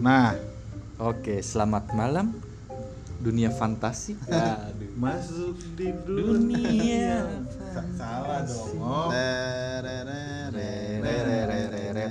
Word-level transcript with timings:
Nah, 0.00 0.32
Oke, 1.00 1.40
selamat 1.40 1.96
malam 1.96 2.36
dunia 3.20 3.52
fantasi. 3.52 4.16
Aduh. 4.28 4.88
masuk 4.96 5.56
di 5.76 5.92
Dunia 6.04 7.24
Sa- 7.72 7.84
Salah 7.96 8.44
dong. 8.44 8.80
Oh. 8.80 9.08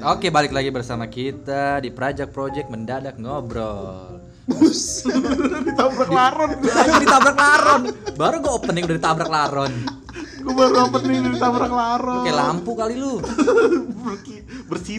Oke, 0.10 0.34
balik 0.34 0.54
lagi 0.54 0.70
bersama 0.74 1.06
kita 1.06 1.82
di 1.82 1.94
Prajak 1.94 2.34
Project 2.34 2.70
Mendadak 2.74 3.18
Ngobrol. 3.18 4.22
Ditabrak 4.50 6.10
laron. 6.10 6.50
Lagi 6.78 6.96
ditabrak 7.06 7.38
laron. 7.38 7.82
Baru 8.18 8.36
gue 8.42 8.50
opening 8.54 8.90
udah 8.90 8.98
ditabrak 8.98 9.30
laron. 9.30 9.74
Gue 10.40 10.54
baru 10.56 10.72
dapet 10.74 11.02
nih 11.06 11.18
ditabrak 11.30 11.70
laron. 11.70 12.24
kayak 12.26 12.38
lampu 12.38 12.72
kali 12.74 12.96
lu. 12.98 13.22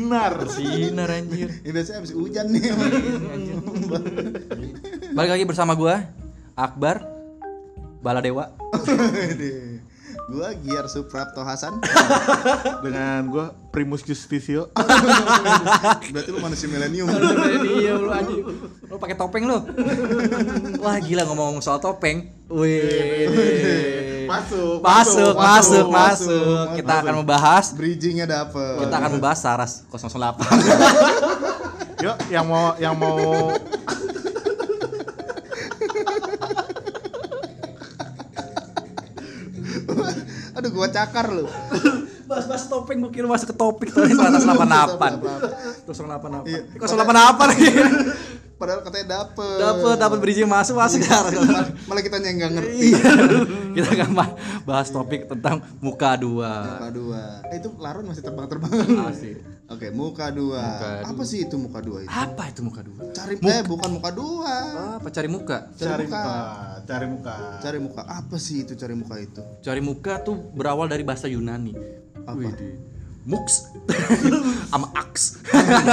Bersinar. 0.00 0.32
Sinar 0.48 1.10
anjir. 1.12 1.48
Ini 1.66 1.72
biasanya 1.74 1.98
habis 2.00 2.12
hujan 2.16 2.46
nih. 2.48 2.62
Balik 5.16 5.30
lagi 5.36 5.45
bersama 5.45 5.76
gua 5.76 6.09
Akbar 6.56 7.04
Baladewa. 8.00 8.48
Gua 10.30 10.54
Giar 10.62 10.86
Suprapto 10.86 11.42
Hasan. 11.42 11.82
Dengan 12.86 13.26
gue 13.34 13.50
Primus 13.74 14.06
Justisio. 14.06 14.70
Berarti 16.14 16.30
lu 16.30 16.38
manusia 16.38 16.70
milenium. 16.70 17.10
Iya 17.10 17.98
lu 17.98 18.14
anjing. 18.14 18.38
Lu 18.87 18.95
pakai 18.95 19.18
topeng 19.18 19.51
lu. 19.51 19.59
Wah, 20.78 21.02
gila 21.02 21.26
ngomong 21.26 21.59
soal 21.59 21.82
topeng. 21.82 22.30
Wih. 22.46 24.09
Masuk, 24.30 24.78
Masuk, 24.78 25.34
masuk, 25.34 25.34
masuk, 25.34 25.86
masuk, 25.90 25.90
masuk. 25.90 26.78
Kita 26.78 26.92
akan 27.02 27.14
membahas 27.26 27.74
Bridgingnya 27.74 28.26
dapet. 28.30 28.78
kita 28.86 28.94
akan 28.94 29.10
membahas 29.18 29.38
Saras 29.42 29.72
008. 29.90 30.06
Yuk, 32.06 32.16
yang 32.30 32.46
mau 32.46 32.78
yang 32.78 32.95
mau 32.95 33.50
Aduh 40.56 40.70
gua 40.70 40.88
cakar 40.90 41.30
lu. 41.30 41.46
Bahas-bahas 42.26 42.70
topeng 42.70 43.02
gua 43.02 43.10
kira 43.10 43.26
masuk 43.26 43.50
ke 43.50 43.56
topik 43.56 43.88
tadi 43.90 44.15
088. 44.15 45.18
088. 45.87 46.46
Iya. 46.46 46.60
088 46.78 47.42
lagi. 47.50 47.68
Padahal 48.60 48.84
katanya 48.84 49.24
dapet. 49.24 49.56
Dapat 49.56 49.96
dapat 49.96 50.18
bridging 50.20 50.44
masuk 50.44 50.76
masuk 50.76 51.00
Mal- 51.00 51.72
Malah 51.88 52.02
kita 52.04 52.20
yang 52.20 52.36
nggak 52.36 52.52
ngerti. 52.60 52.76
Iya. 52.92 53.12
Kita 53.80 54.04
bah- 54.12 54.36
bahas 54.68 54.92
topik 54.92 55.24
tentang 55.24 55.64
muka 55.80 56.12
dua. 56.20 56.76
Muka 56.76 56.88
dua. 56.92 57.22
Eh, 57.48 57.56
itu 57.56 57.72
laron 57.80 58.04
masih 58.04 58.20
terbang-terbang. 58.20 58.68
Asik. 59.08 59.40
Oke, 59.70 59.88
muka 59.94 60.28
dua. 60.28 60.60
Muka 60.60 60.88
Apa 61.08 61.22
sih 61.24 61.48
itu 61.48 61.56
muka 61.56 61.80
dua 61.80 62.04
itu? 62.04 62.10
Apa 62.12 62.52
itu 62.52 62.60
muka 62.60 62.82
dua? 62.84 63.00
Cari 63.16 63.34
eh 63.40 63.62
bukan 63.64 63.90
muka 63.96 64.10
dua. 64.12 64.54
Apa 65.00 65.08
cari 65.08 65.28
muka? 65.31 65.72
cari 65.72 66.04
muka. 66.04 66.20
muka, 66.20 66.36
cari 66.84 67.06
muka. 67.08 67.34
Cari 67.64 67.78
muka. 67.81 68.03
Apa 68.04 68.36
sih 68.36 68.66
itu 68.69 68.76
cari 68.76 68.92
muka 68.92 69.16
itu? 69.16 69.41
Cari 69.64 69.81
muka 69.81 70.20
tuh 70.20 70.36
berawal 70.53 70.84
dari 70.84 71.00
bahasa 71.00 71.31
Yunani. 71.31 71.72
Apa? 72.28 72.36
Widih. 72.36 72.90
Mux 73.22 73.69
sama 74.71 74.88
aks. 74.94 75.43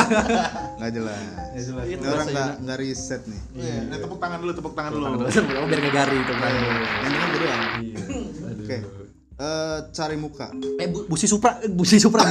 Nggak 0.78 0.92
jelas. 0.94 1.20
Ya 1.52 1.62
jelas. 1.62 1.86
Itu 1.86 2.00
Ini 2.00 2.08
orang 2.08 2.28
nggak 2.28 2.50
nggak 2.64 2.78
riset 2.78 3.22
nih. 3.26 3.42
Iya, 3.54 3.76
nah, 3.86 3.98
tepuk 3.98 4.18
tangan 4.18 4.38
dulu, 4.40 4.52
tepuk 4.54 4.74
tangan 4.74 4.92
dulu. 4.92 5.06
Oh, 5.28 5.66
biar 5.66 5.80
gak 5.82 5.94
garing 5.94 6.22
tuh 6.24 6.36
kan. 6.36 6.52
Yang 6.52 6.72
dengar 7.06 7.28
gue 7.28 7.40
doang. 7.40 7.62
Iya. 7.78 7.98
Oke. 8.54 8.78
Eh, 9.38 9.78
cari 9.92 10.18
muka. 10.18 10.48
Eh 10.76 10.88
Bu- 10.88 11.06
Busi 11.06 11.28
Supra, 11.28 11.60
eh, 11.60 11.70
Busi 11.78 12.00
Supra. 12.00 12.24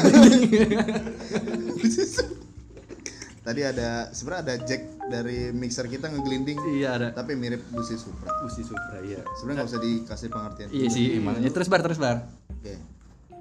Tadi 3.38 3.62
ada 3.62 4.10
sebenarnya 4.10 4.42
ada 4.42 4.54
jack 4.60 4.82
dari 5.06 5.54
mixer 5.54 5.86
kita 5.86 6.10
ngegelinding 6.10 6.58
iya 6.74 6.98
ada. 6.98 7.08
tapi 7.14 7.38
mirip 7.38 7.62
busi 7.70 7.94
Supra. 7.94 8.42
Busi 8.42 8.66
Supra 8.66 8.98
iya. 9.00 9.22
Sebenarnya 9.38 9.62
nggak 9.62 9.70
usah 9.70 9.80
dikasih 9.80 10.28
pengertian. 10.28 10.68
Iya 10.72 10.88
sih 10.90 11.04
emang. 11.14 11.38
Ya, 11.38 11.50
terus 11.50 11.68
bar 11.68 11.78
terus 11.78 11.94
bar. 11.96 12.26
Oke. 12.50 12.74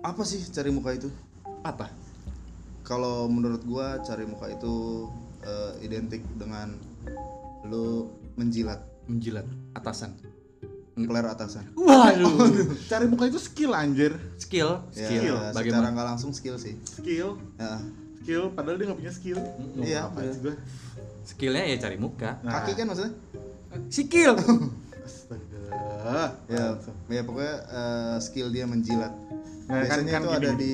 Apa 0.03 0.21
sih 0.21 0.37
cari 0.45 0.69
muka 0.69 0.93
itu? 0.93 1.09
Apa? 1.65 1.89
Kalau 2.81 3.25
menurut 3.25 3.65
gua 3.65 3.97
cari 3.99 4.23
muka 4.23 4.45
itu 4.47 5.09
eh, 5.41 5.71
identik 5.81 6.21
dengan 6.37 6.77
lu 7.65 8.05
menjilat 8.35 8.77
Menjilat 9.05 9.45
atasan. 9.73 10.13
player 10.95 11.27
atasan. 11.27 11.61
Waduh. 11.75 12.31
Cari 12.89 13.05
muka 13.05 13.27
itu 13.27 13.35
skill 13.35 13.75
anjir. 13.75 14.15
Skill, 14.39 14.79
Ya, 14.89 15.03
skill. 15.03 15.35
secara 15.35 15.51
Bagaimana? 15.53 15.87
nggak 15.91 16.07
langsung 16.07 16.31
skill 16.31 16.55
sih. 16.55 16.73
Skill, 16.81 17.35
Ya. 17.59 17.83
skill 18.17 18.43
padahal 18.49 18.79
dia 18.79 18.85
nggak 18.87 18.99
punya 19.03 19.13
skill. 19.13 19.37
Iya, 19.75 20.07
apa 20.07 20.23
gue? 20.23 20.55
Skillnya 21.21 21.67
ya 21.67 21.77
cari 21.77 21.97
muka. 21.99 22.39
Nah. 22.41 22.63
Kaki 22.63 22.71
kan 22.73 22.85
maksudnya? 22.87 23.13
Skill. 23.91 24.33
Astaga. 25.03 25.61
Ya, 26.47 26.65
ya 27.11 27.21
pokoknya 27.21 27.55
eh, 27.67 28.17
skill 28.23 28.47
dia 28.49 28.63
menjilat. 28.65 29.11
Nah, 29.67 29.83
kan- 29.85 29.99
Biasanya 30.01 30.11
kan 30.11 30.21
itu 30.21 30.29
gini. 30.31 30.39
ada 30.39 30.51
di 30.55 30.73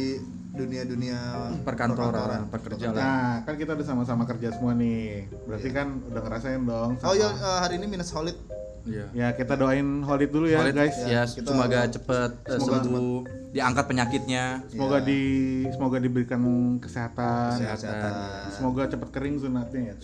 dunia-dunia 0.52 1.18
Perkantoran, 1.64 2.48
pekerjaan. 2.48 2.92
Nah, 2.92 3.40
kan 3.42 3.56
kita 3.56 3.72
udah 3.72 3.86
sama-sama 3.86 4.24
kerja 4.26 4.52
semua 4.52 4.74
nih. 4.74 5.32
Berarti 5.48 5.70
kan 5.72 6.04
udah 6.04 6.22
ngerasain 6.22 6.62
dong. 6.62 6.90
Oh 6.98 7.16
sama- 7.16 7.16
ya 7.16 7.30
eh, 7.32 7.60
hari 7.62 7.74
ini 7.78 7.88
minus 7.88 8.12
solid. 8.12 8.36
Iya. 8.82 9.06
Ya, 9.14 9.28
kita 9.32 9.54
doain 9.54 10.02
Holid 10.02 10.34
dulu 10.34 10.50
ya, 10.50 10.58
Valid, 10.58 10.74
guys. 10.74 10.98
ya, 11.06 11.22
kita- 11.24 11.54
semoga 11.54 11.86
cepet 11.86 12.32
eh, 12.44 12.58
semoga 12.58 12.82
sembuh, 12.82 13.18
diangkat 13.52 13.86
penyakitnya. 13.86 14.44
Semoga 14.68 14.98
Ya. 14.98 15.06
di 15.06 15.22
semoga 15.70 15.98
diberikan 15.98 16.42
kesehatan. 16.82 17.62
Kesehatan. 17.62 18.12
Semoga 18.50 18.90
cepet 18.90 19.10
kering 19.14 19.38
sunatnya 19.38 19.94
ya. 19.94 19.96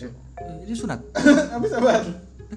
Ini 0.63 0.75
sunat. 0.77 0.99
Habis 1.49 1.71
apa? 1.81 2.05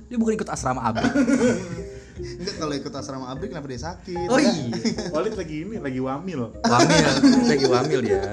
Dia 0.07 0.17
bukan 0.21 0.37
ikut 0.37 0.47
asrama 0.47 0.85
abri. 0.85 1.09
Enggak 2.21 2.55
kalau 2.57 2.75
ikut 2.75 2.93
asrama 2.93 3.27
abri 3.27 3.49
kenapa 3.49 3.67
dia 3.67 3.81
sakit? 3.83 4.27
Oh 4.27 4.37
Ya. 4.37 4.51
iya. 4.51 4.77
Holid 5.15 5.35
lagi 5.35 5.57
ini, 5.63 5.77
lagi 5.77 5.99
wamil. 5.99 6.53
Wamil, 6.61 7.09
lagi 7.47 7.67
wamil 7.67 8.01
ya. 8.03 8.25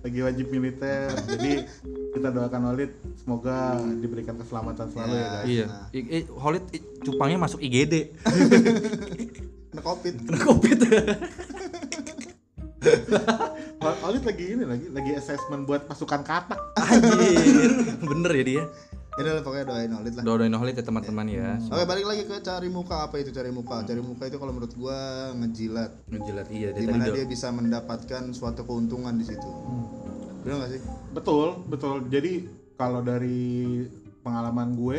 Lagi 0.00 0.20
wajib 0.20 0.46
militer. 0.48 1.08
Jadi 1.26 1.64
kita 2.12 2.28
doakan 2.28 2.62
Holid 2.68 2.92
semoga 3.16 3.56
diberikan 3.96 4.36
keselamatan 4.36 4.86
selalu 4.88 5.14
ya, 5.14 5.26
guys. 5.30 5.46
Iya. 5.46 5.66
I- 5.92 6.28
Holid 6.28 6.64
i- 6.70 6.84
cupangnya 7.00 7.38
masuk 7.38 7.58
IGD. 7.58 7.94
Kena 9.70 9.82
covid. 9.82 10.14
Kena 10.20 10.38
Covid. 10.40 10.78
Holid 13.80 14.22
lagi 14.22 14.44
ini 14.50 14.64
lagi 14.64 14.86
lagi 14.88 15.12
assessment 15.14 15.64
buat 15.64 15.84
pasukan 15.84 16.20
katak. 16.20 16.60
Anjir. 16.76 17.72
Bener 17.98 18.32
ya 18.34 18.44
dia. 18.44 18.62
Ya 19.14 19.20
udah 19.22 19.34
pokoknya 19.40 19.64
doain 19.64 19.92
Holid 19.92 20.12
lah. 20.12 20.22
Doain 20.26 20.50
Holid 20.52 20.74
ya 20.74 20.82
teman-teman 20.82 21.26
ya. 21.28 21.54
Oke 21.64 21.84
balik 21.84 22.04
lagi 22.04 22.22
ke 22.24 22.36
cari 22.40 22.66
muka 22.66 23.06
apa 23.06 23.14
itu 23.16 23.30
cari 23.30 23.50
muka? 23.50 23.82
Cari 23.82 24.02
muka 24.02 24.26
itu 24.26 24.36
kalau 24.36 24.52
menurut 24.52 24.74
gua 24.74 24.98
ngejilat. 25.34 25.90
Ngejilat 26.08 26.46
iya 26.50 26.68
dia 26.70 26.82
tadi 26.82 26.82
Di 26.82 26.90
mana 26.90 27.04
do- 27.06 27.14
dia 27.14 27.24
bisa 27.24 27.48
mendapatkan 27.48 28.22
suatu 28.30 28.66
keuntungan 28.66 29.14
di 29.14 29.22
situ. 29.22 29.50
Benar 30.42 30.54
nggak 30.58 30.70
sih? 30.72 30.80
Betul, 31.14 31.48
betul. 31.64 31.96
Jadi 32.06 32.32
kalau 32.74 33.00
dari 33.00 33.86
pengalaman 34.20 34.74
gue, 34.74 34.98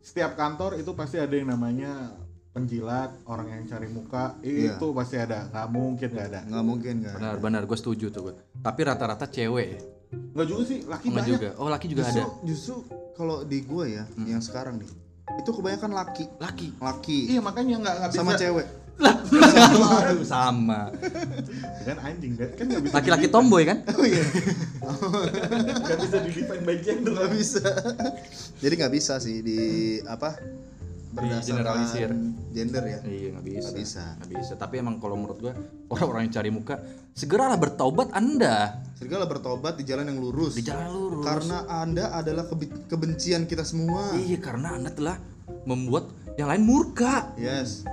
setiap 0.00 0.34
kantor 0.34 0.74
itu 0.76 0.90
pasti 0.92 1.16
ada 1.16 1.30
yang 1.30 1.48
namanya 1.48 2.10
penjilat, 2.50 3.14
orang 3.24 3.46
yang 3.48 3.62
cari 3.62 3.86
muka, 3.86 4.34
Iya. 4.42 4.74
itu 4.74 4.86
pasti 4.90 5.16
ada. 5.16 5.46
Nggak 5.46 5.68
mungkin 5.70 6.08
nggak 6.10 6.26
ada. 6.26 6.40
Nggak 6.50 6.64
mungkin 6.66 6.94
kan? 7.00 7.14
Benar, 7.14 7.34
benar, 7.38 7.62
gue 7.62 7.78
setuju 7.78 8.10
tuh 8.10 8.20
gue. 8.26 8.34
Tapi 8.58 8.80
rata-rata 8.82 9.30
cewek 9.30 9.99
ya. 10.10 10.18
Nggak 10.34 10.46
juga 10.46 10.62
sih, 10.64 10.78
laki 10.82 11.06
Enggak 11.06 11.22
banyak. 11.22 11.38
juga. 11.38 11.48
Oh, 11.56 11.68
laki 11.68 11.86
juga 11.86 12.02
justru, 12.02 12.18
ada. 12.18 12.24
Justru 12.42 12.74
kalau 13.14 13.36
di 13.42 13.58
gua 13.62 13.84
ya, 13.86 14.04
yang 14.20 14.40
sekarang 14.40 14.76
nih, 14.76 14.90
itu 15.32 15.50
kebanyakan 15.50 15.90
laki, 15.92 16.24
Laki. 16.36 16.68
laki 16.76 17.18
Iya 17.30 17.40
makanya 17.40 17.74
nggak 17.78 17.94
nggak 17.96 18.10
bisa. 18.10 18.20
sama 18.22 18.32
cewek. 18.34 18.66
Aduh, 19.00 20.26
sama. 20.28 20.92
Kan 21.80 21.96
anjing 22.00 22.36
kan 22.36 22.52
nggak 22.60 22.82
bisa. 22.84 22.92
Laki-laki 22.92 23.26
tomboy 23.26 23.64
kan? 23.64 23.80
Oh 23.96 24.04
iya, 24.04 24.20
Nggak 24.84 25.98
bisa 26.04 26.16
di 26.20 26.30
define 26.34 26.62
by 26.62 26.76
gender. 26.82 27.12
nggak 27.14 27.30
bisa. 27.32 27.64
Jadi 28.60 28.74
nggak 28.76 28.92
bisa 28.92 29.14
sih 29.16 29.40
di 29.40 29.58
apa? 30.04 30.36
Digeneralisir. 31.10 32.12
gender 32.52 32.82
ya. 32.84 32.98
Iya, 33.02 33.28
nggak 33.34 33.44
bisa. 33.44 33.58
Nggak 33.64 33.76
bisa. 33.78 34.04
Nggak 34.20 34.30
bisa. 34.36 34.52
Tapi 34.54 34.74
emang 34.78 35.00
kalau 35.00 35.16
menurut 35.16 35.38
gue 35.40 35.52
orang-orang 35.88 36.28
yang 36.28 36.34
cari 36.34 36.50
muka, 36.52 36.74
segeralah 37.16 37.56
bertaubat 37.56 38.12
Anda 38.12 38.84
Segala 39.00 39.24
bertobat 39.24 39.80
di 39.80 39.88
jalan 39.88 40.12
yang 40.12 40.20
lurus. 40.20 40.60
di 40.60 40.68
jalan 40.68 40.92
lurus. 40.92 41.24
Karena 41.24 41.64
Anda 41.72 42.12
adalah 42.12 42.44
kebe- 42.44 42.84
kebencian 42.84 43.48
kita 43.48 43.64
semua. 43.64 44.12
Iya, 44.12 44.36
karena 44.36 44.76
Anda 44.76 44.92
telah 44.92 45.16
membuat 45.64 46.12
yang 46.36 46.52
lain 46.52 46.68
murka. 46.68 47.32
Yes. 47.40 47.88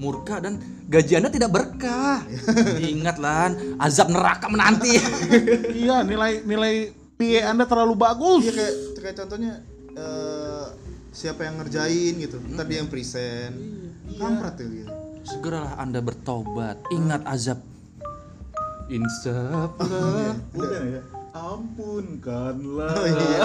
Murka 0.00 0.40
dan 0.40 0.56
gaji 0.88 1.20
Anda 1.20 1.28
tidak 1.28 1.52
berkah. 1.52 2.24
Ingatlah, 2.80 3.52
azab 3.76 4.08
neraka 4.08 4.48
menanti. 4.48 4.96
iya 5.84 6.00
nilai 6.00 6.40
nilai 6.48 6.96
PA 7.20 7.52
anda 7.52 7.68
terlalu 7.68 7.92
bagus. 7.98 8.48
Iya 8.48 8.52
kayak 8.56 8.74
kayak 9.04 9.16
contohnya 9.20 9.52
eh, 10.00 10.66
siapa 11.12 11.44
yang 11.44 11.60
ngerjain 11.60 12.24
gitu. 12.24 12.40
Ntar 12.56 12.64
dia 12.64 12.80
yang 12.80 12.88
present. 12.88 13.52
Kampret 14.16 14.56
ya 14.64 14.66
gitu. 14.80 14.92
Segeralah 15.28 15.76
Anda 15.76 16.00
bertobat. 16.00 16.80
Ingat 16.88 17.28
azab. 17.28 17.60
Insaf. 18.88 19.76
Udah 20.56 20.82
ya. 20.88 21.02
ampunkanlah 21.36 22.88
Oh 22.96 23.04
iya. 23.04 23.40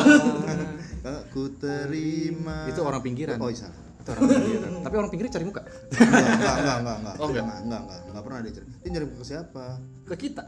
Aku 1.03 1.51
terima. 1.59 2.71
Itu 2.71 2.79
orang 2.87 3.03
pinggiran. 3.03 3.35
Oh 3.43 3.51
iya. 3.51 3.67
Itu 3.67 4.09
orang 4.15 4.23
pinggiran. 4.23 4.71
Tapi 4.87 4.95
orang 4.95 5.11
pinggiran 5.11 5.31
cari 5.35 5.43
muka. 5.43 5.61
Enggak, 5.67 5.99
enggak, 5.99 6.55
enggak, 6.63 6.77
enggak, 6.79 6.95
enggak. 6.95 7.15
Oh, 7.19 7.27
enggak? 7.27 7.43
Enggak, 7.43 7.59
enggak, 7.59 7.81
enggak, 7.83 7.99
enggak 8.07 8.23
pernah 8.23 8.39
dia 8.39 8.53
cari. 8.55 8.65
Dia 8.71 8.89
nyari 8.89 9.05
ke 9.05 9.25
siapa? 9.27 9.65
Ke 10.07 10.15
kita. 10.15 10.43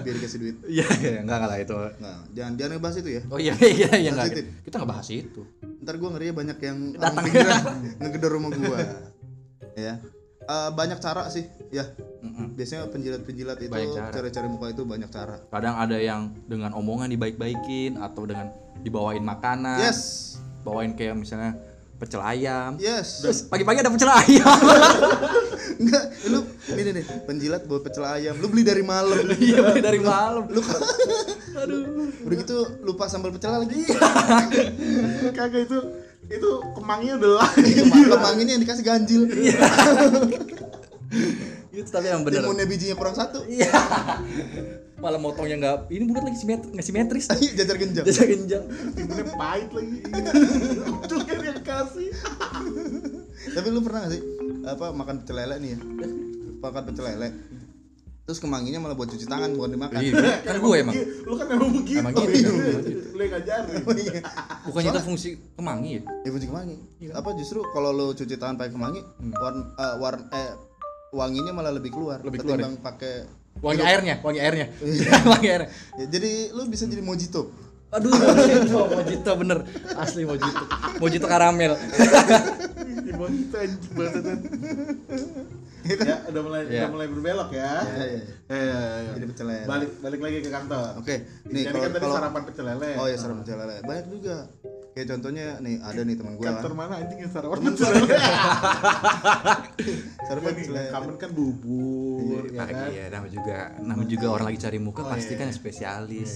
Biar 0.00 0.14
dikasih 0.16 0.38
duit. 0.40 0.56
Iya, 0.64 0.86
iya, 1.04 1.20
enggak 1.20 1.36
enggak 1.36 1.50
lah 1.52 1.58
itu. 1.60 1.76
Enggak, 1.76 2.18
jangan 2.32 2.52
jangan 2.56 2.70
ngebahas 2.72 2.96
itu 3.04 3.10
ya. 3.12 3.22
Oh 3.28 3.38
iya 3.38 3.52
iya 3.60 3.90
iya 4.00 4.10
enggak. 4.16 4.26
Sensitif. 4.32 4.44
Kita 4.64 4.74
enggak 4.80 4.90
bahas 4.96 5.08
itu. 5.12 5.42
Ntar 5.84 5.94
gua 6.00 6.10
ngeri 6.16 6.32
banyak 6.32 6.58
yang 6.64 6.78
Datang. 6.96 7.04
orang 7.04 7.24
pinggiran 7.28 7.62
ngegedor 8.00 8.30
rumah 8.32 8.50
gua. 8.56 8.78
ya. 9.76 9.94
Eh, 10.44 10.70
banyak 10.76 10.98
cara 11.00 11.28
sih, 11.32 11.44
ya. 11.72 11.84
Mm-mm. 12.24 12.56
Biasanya 12.56 12.88
penjilat-penjilat 12.88 13.58
itu 13.60 13.68
Banyak 13.68 13.92
cara. 13.92 14.12
cari-cari 14.16 14.48
muka 14.48 14.66
itu 14.72 14.82
banyak 14.82 15.10
cara. 15.12 15.36
Kadang 15.52 15.76
ada 15.76 15.96
yang 16.00 16.32
dengan 16.48 16.72
omongan 16.72 17.12
dibaik-baikin 17.12 18.00
atau 18.00 18.24
dengan 18.24 18.48
dibawain 18.80 19.20
makanan. 19.20 19.76
Yes. 19.76 20.32
Bawain 20.64 20.96
kayak 20.96 21.20
misalnya 21.20 21.60
pecel 21.94 22.24
ayam. 22.24 22.80
Yes. 22.80 23.20
Terus 23.20 23.44
pagi-pagi 23.44 23.84
ada 23.84 23.92
pecel 23.92 24.08
ayam. 24.08 24.58
Enggak, 25.84 26.04
lu 26.30 26.40
ini 26.70 26.90
nih, 26.96 27.04
penjilat 27.26 27.62
bawa 27.66 27.80
pecel 27.82 28.04
ayam. 28.06 28.34
Lu 28.40 28.48
beli 28.48 28.64
dari 28.64 28.80
malam. 28.80 29.20
Iya 29.44 29.60
beli 29.60 29.82
dari 29.84 30.00
malam. 30.00 30.48
lu 30.48 30.64
Udah 32.24 32.36
gitu 32.40 32.56
lupa 32.82 33.04
sambal 33.06 33.36
pecel 33.36 33.52
lagi. 33.52 33.84
kagak 35.30 35.68
itu 35.68 35.78
itu 36.24 36.50
kemangnya 36.72 37.20
udah 37.20 37.32
lah 37.36 37.50
Kemang 37.52 38.40
ini 38.40 38.56
yang 38.56 38.62
dikasih 38.64 38.80
ganjil. 38.80 39.22
Itu 41.74 41.90
tapi 41.90 42.06
yang 42.06 42.22
bener. 42.22 42.46
Timunnya 42.46 42.66
bijinya 42.70 42.94
kurang 42.94 43.18
satu. 43.18 43.42
Iya. 43.50 43.66
Malah 45.02 45.20
motongnya 45.20 45.56
enggak 45.58 45.76
ini 45.90 46.06
bulat 46.06 46.24
lagi 46.24 46.38
simetris, 46.38 46.70
enggak 46.70 46.86
simetris. 46.86 47.24
Jajar 47.58 47.76
genjang. 47.76 48.04
Jasa 48.06 48.22
genjang. 48.24 48.64
timunnya 48.94 49.26
pahit 49.34 49.70
lagi 49.74 49.96
itu 51.04 51.16
kan 51.26 51.38
yang 51.42 51.60
kasih 51.60 52.08
Tapi 53.44 53.66
lu 53.68 53.80
pernah 53.84 54.08
gak 54.08 54.12
sih 54.16 54.22
apa 54.64 54.86
makan 54.94 55.14
pecel 55.20 55.36
lele 55.36 55.56
nih 55.60 55.70
ya? 55.74 55.78
Makan 56.62 56.82
pecel 56.88 57.04
lele. 57.10 57.28
Terus 58.24 58.40
kemanginya 58.40 58.80
malah 58.80 58.96
buat 58.96 59.12
cuci 59.12 59.28
tangan 59.28 59.52
bukan 59.52 59.76
dimakan. 59.76 60.00
Iya, 60.00 60.40
kan 60.40 60.56
gue 60.56 60.76
emang. 60.80 60.96
lu 61.28 61.34
kan 61.36 61.46
emang 61.52 61.70
begitu 61.76 62.00
Emang 62.00 62.12
gitu, 62.16 62.32
Iya, 62.32 62.48
emang 62.48 62.84
lu 62.88 63.20
yang 63.20 63.32
ngajarin 63.36 63.82
Oh 63.84 63.96
iya. 64.00 64.20
Bukannya 64.64 64.90
itu 64.96 65.02
fungsi 65.04 65.28
kemangi 65.60 65.90
ya? 66.00 66.02
Ya 66.24 66.28
cuci 66.32 66.46
kemangi. 66.48 66.76
Apa 67.12 67.36
justru 67.36 67.60
kalau 67.76 67.92
lu 67.92 68.16
cuci 68.16 68.40
tangan 68.40 68.56
pakai 68.56 68.72
kemangi, 68.72 69.04
warna 69.36 69.64
eh, 69.76 69.94
warna 70.00 70.24
eh 70.32 70.50
wanginya 71.14 71.52
malah 71.52 71.70
lebih 71.70 71.90
keluar 71.90 72.18
Lebih 72.18 72.42
keluar 72.42 72.58
ya? 72.58 72.66
ketimbang 72.66 72.82
pakai 72.82 73.14
Wangi 73.56 73.80
airnya, 73.80 74.18
wangi 74.18 74.40
airnya. 74.40 74.66
wangi 75.30 75.46
airnya. 75.46 75.70
Ya, 75.94 76.04
jadi 76.10 76.50
lu 76.50 76.66
bisa 76.66 76.84
jadi 76.84 76.98
mojito. 77.00 77.54
Aduh, 77.88 78.10
mojito, 78.34 78.80
mojito 78.90 79.30
bener. 79.36 79.58
Asli 79.94 80.26
mojito. 80.26 80.64
Mojito 80.98 81.24
karamel. 81.24 81.78
Ibu 83.04 83.24
kita 83.24 83.56
anjing 83.60 83.92
banget 83.94 84.22
kan. 84.24 84.38
ya 85.84 86.16
udah 86.26 86.42
mulai 86.42 86.60
Ya. 86.66 86.80
udah 86.80 86.90
mulai 86.90 87.06
berbelok 87.06 87.50
ya 87.52 87.72
Ya, 87.84 88.04
ya. 88.08 88.20
Eh, 88.48 88.64
ya, 88.64 88.80
ya. 88.98 89.10
Jadi 89.14 89.24
pecel 89.28 89.46
lele. 89.46 89.64
balik 89.64 89.90
balik 90.00 90.18
lagi 90.18 90.38
ke 90.40 90.48
kantor 90.48 90.96
Oke, 90.96 91.14
nih 91.44 91.52
jadi 91.54 91.68
kalau 91.68 91.78
kan 91.78 91.90
tadi 91.92 92.02
kalau 92.02 92.16
sarapan 92.16 92.42
pecel 92.42 92.64
lele 92.66 92.90
Oh 92.96 93.06
ya 93.06 93.16
sarapan 93.16 93.38
pecel 93.38 93.56
lele. 93.56 93.76
Banyak 93.82 94.06
juga. 94.10 94.36
Kayak 94.94 95.06
contohnya 95.10 95.58
nih 95.58 95.82
ada 95.82 96.00
nih 96.00 96.14
teman 96.14 96.32
gua 96.34 96.46
kantor 96.48 96.70
kan. 96.70 96.78
mana 96.78 96.94
anjing 97.02 97.18
yang 97.18 97.28
sarapan 97.28 97.60
Sarapan 100.22 100.52
kamen 100.94 101.16
kan 101.18 101.30
bubur 101.30 102.46
ya 102.46 102.62
kan 102.62 102.86
Pagi 102.86 102.94
ya, 102.94 103.06
nama 103.10 103.26
juga, 103.26 103.58
nama 103.76 104.02
juga 104.04 104.26
orang 104.30 104.46
lagi 104.48 104.58
cari 104.60 104.78
muka 104.78 105.02
Oh, 105.02 105.10
pasti 105.10 105.34
iya, 105.34 105.40
kan 105.40 105.48
iya. 105.48 105.54
spesialis. 105.54 106.30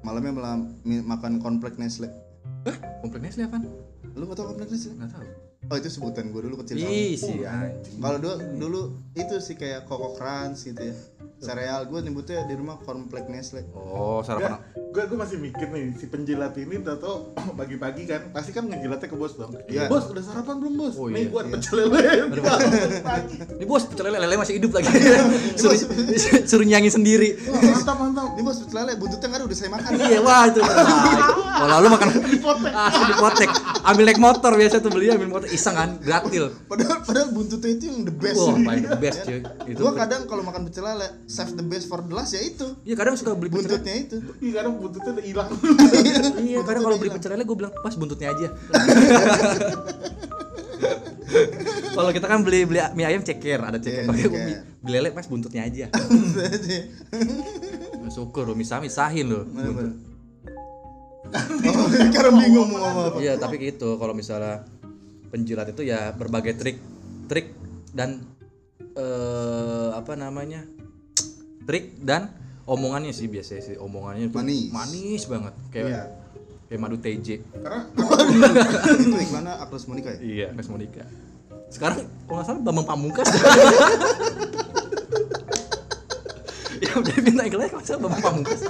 Malamnya 0.00 0.32
malah 0.32 0.54
mi- 0.84 1.00
makan 1.02 1.40
komplek 1.40 1.74
Nestle. 1.74 2.12
Hah? 2.62 2.76
Komplek 3.00 3.24
Nestle 3.24 3.48
apaan? 3.48 3.64
Lu 4.12 4.28
gak 4.28 4.36
tau 4.36 4.46
komplek 4.46 4.68
Nestle? 4.68 4.92
Enggak 4.92 5.10
tahu. 5.10 5.24
Oh 5.64 5.76
itu 5.80 5.88
sebutan 5.88 6.28
gua 6.28 6.44
dulu 6.44 6.60
kecil. 6.60 6.76
soalnya. 6.76 6.92
Ih, 6.92 7.16
si 7.16 7.32
anjing. 7.40 7.96
Kalau 7.98 8.18
dulu 8.20 8.36
dulu 8.54 8.80
itu 9.14 9.34
sih 9.40 9.56
kayak 9.56 9.88
Coco 9.88 10.12
Crunch 10.12 10.60
gitu 10.62 10.76
ya. 10.76 10.94
Sereal 11.36 11.84
gue 11.84 12.00
nyebutnya 12.00 12.42
di 12.42 12.54
rumah 12.54 12.78
komplek 12.78 13.26
Nestle. 13.26 13.66
Oh, 13.70 14.20
sarapan. 14.20 14.62
gue 14.94 15.02
gue 15.02 15.18
masih 15.18 15.36
mikir 15.36 15.66
nih 15.68 15.90
si 15.92 16.06
penjilat 16.06 16.54
ini 16.54 16.78
udah 16.78 16.94
tau 16.94 17.34
pagi-pagi 17.58 18.06
kan 18.06 18.30
pasti 18.30 18.54
kan 18.54 18.62
ngejilatnya 18.64 19.10
ke 19.10 19.18
bos 19.18 19.34
dong 19.34 19.50
Iya. 19.66 19.90
bos 19.90 20.06
udah 20.06 20.22
sarapan 20.22 20.54
belum 20.56 20.74
bos 20.78 20.94
Oh, 20.94 21.10
nih 21.10 21.26
iya. 21.26 21.28
gue 21.28 21.40
Iya. 21.40 21.50
pecel 21.50 21.74
lele 21.82 21.98
Ini 23.54 23.64
bos, 23.64 23.82
pecel 23.84 24.04
lele, 24.06 24.18
lele 24.20 24.34
masih 24.36 24.54
hidup 24.56 24.70
lagi. 24.72 24.86
suruh, 25.60 25.78
suruh 26.48 26.62
nyangin 26.62 26.92
sendiri. 26.92 27.34
Wah, 27.44 27.58
mantap 27.60 27.96
mantap 27.98 28.28
Ini 28.32 28.42
bos 28.42 28.56
pecel 28.60 28.76
lele 28.78 28.92
buntutnya 28.94 29.26
nggak 29.26 29.40
ada 29.40 29.46
udah 29.50 29.58
saya 29.58 29.70
makan. 29.70 29.90
Iya, 29.98 30.18
wah 30.22 30.42
itu. 30.46 30.60
Wah, 30.64 30.74
itu. 31.10 31.32
Kalau 31.54 31.76
lu 31.76 31.88
makan 31.88 32.08
asli 32.64 33.04
dipotek. 33.08 33.50
Ambil 33.84 34.04
naik 34.06 34.18
motor 34.18 34.52
biasa 34.54 34.76
tuh 34.78 34.90
beli 34.90 35.06
ambil 35.08 35.28
motor 35.28 35.48
iseng 35.48 35.74
kan, 35.74 35.90
gratil. 35.98 36.54
Padahal 36.66 37.02
padahal 37.02 37.28
buntutnya 37.30 37.70
itu 37.72 37.84
yang 37.84 37.98
the 38.02 38.14
best. 38.14 38.38
Wah, 38.38 38.54
paling 38.56 38.84
the 38.84 38.96
best 38.96 39.18
cuy. 39.22 39.40
Itu. 39.66 39.80
Gue 39.80 39.92
kadang 39.92 40.22
kalau 40.24 40.42
makan 40.42 40.62
pecel 40.64 40.82
lele 40.84 41.08
save 41.24 41.52
the 41.52 41.62
best 41.62 41.86
for 41.86 41.98
the 41.98 42.10
last 42.10 42.30
ya 42.30 42.40
itu 42.40 42.76
Iya, 42.82 42.94
kadang 42.94 43.16
suka 43.16 43.32
beli 43.32 43.48
buntutnya 43.48 43.94
itu. 43.94 44.20
Iya 44.38 44.52
kadang 44.54 44.76
buntutnya 44.76 45.10
udah 45.10 45.24
hilang 45.24 45.48
Iya, 46.44 46.58
kadang 46.62 46.82
kalau 46.82 46.96
beli 46.96 47.10
pecel 47.10 47.30
lele 47.32 47.42
gue 47.42 47.56
bilang, 47.56 47.72
"Pas 47.74 47.94
buntutnya 47.94 48.28
aja." 48.30 48.48
kalau 51.94 52.10
kita 52.10 52.26
kan 52.26 52.42
beli 52.42 52.64
beli 52.64 52.80
mie 52.92 53.06
ayam 53.06 53.22
ceker, 53.22 53.60
ada 53.62 53.78
ceker. 53.78 54.04
Iya, 54.04 54.08
Pakai 54.10 54.28
mie- 54.28 54.62
beli 54.78 54.92
lele 54.94 55.08
pas 55.10 55.24
buntutnya 55.24 55.64
aja. 55.64 55.86
Syukur 58.14 58.44
lo 58.44 58.54
misah 58.54 58.78
misahin 58.78 59.26
lo. 59.26 59.42
Oh, 61.34 61.88
karena 62.12 62.30
bingung 62.30 62.68
mau 62.68 62.78
ngomong 62.78 63.04
apa. 63.10 63.18
Iya, 63.18 63.34
tapi 63.34 63.58
gitu 63.58 63.96
kalau 63.96 64.12
misalnya 64.12 64.62
penjilat 65.28 65.66
itu 65.68 65.82
ya 65.82 66.12
berbagai 66.12 66.54
trik 66.54 66.78
trik 67.26 67.50
dan 67.90 68.22
eh 68.94 69.90
apa 69.90 70.14
namanya? 70.14 70.62
Trik 71.64 71.98
dan 71.98 72.28
omongannya 72.64 73.10
sih 73.10 73.26
biasanya 73.26 73.62
sih 73.62 73.76
omongannya 73.76 74.28
itu 74.28 74.36
Manis. 74.36 74.68
manis 74.70 75.22
banget 75.24 75.54
kayak 75.68 75.84
Iya. 75.86 76.02
kayak 76.66 76.80
madu 76.80 76.96
TJ. 76.96 77.28
karena 77.52 77.80
itu 78.96 79.16
iklannya 79.20 79.54
Agnes 79.58 79.84
Monica 79.84 80.08
ya? 80.10 80.18
Iya, 80.18 80.46
Agnes 80.50 80.68
Monica. 80.68 81.04
Sekarang 81.68 81.96
kalau 82.24 82.36
nggak 82.36 82.46
salah 82.46 82.60
Bambang 82.60 82.86
Pamungkas. 82.86 83.28
ya 86.82 86.90
udah 86.94 87.16
minta 87.20 87.42
iklan 87.44 87.68
kalau 87.68 87.84
salah 87.84 88.00
Bambang 88.00 88.22
Pamungkas. 88.22 88.60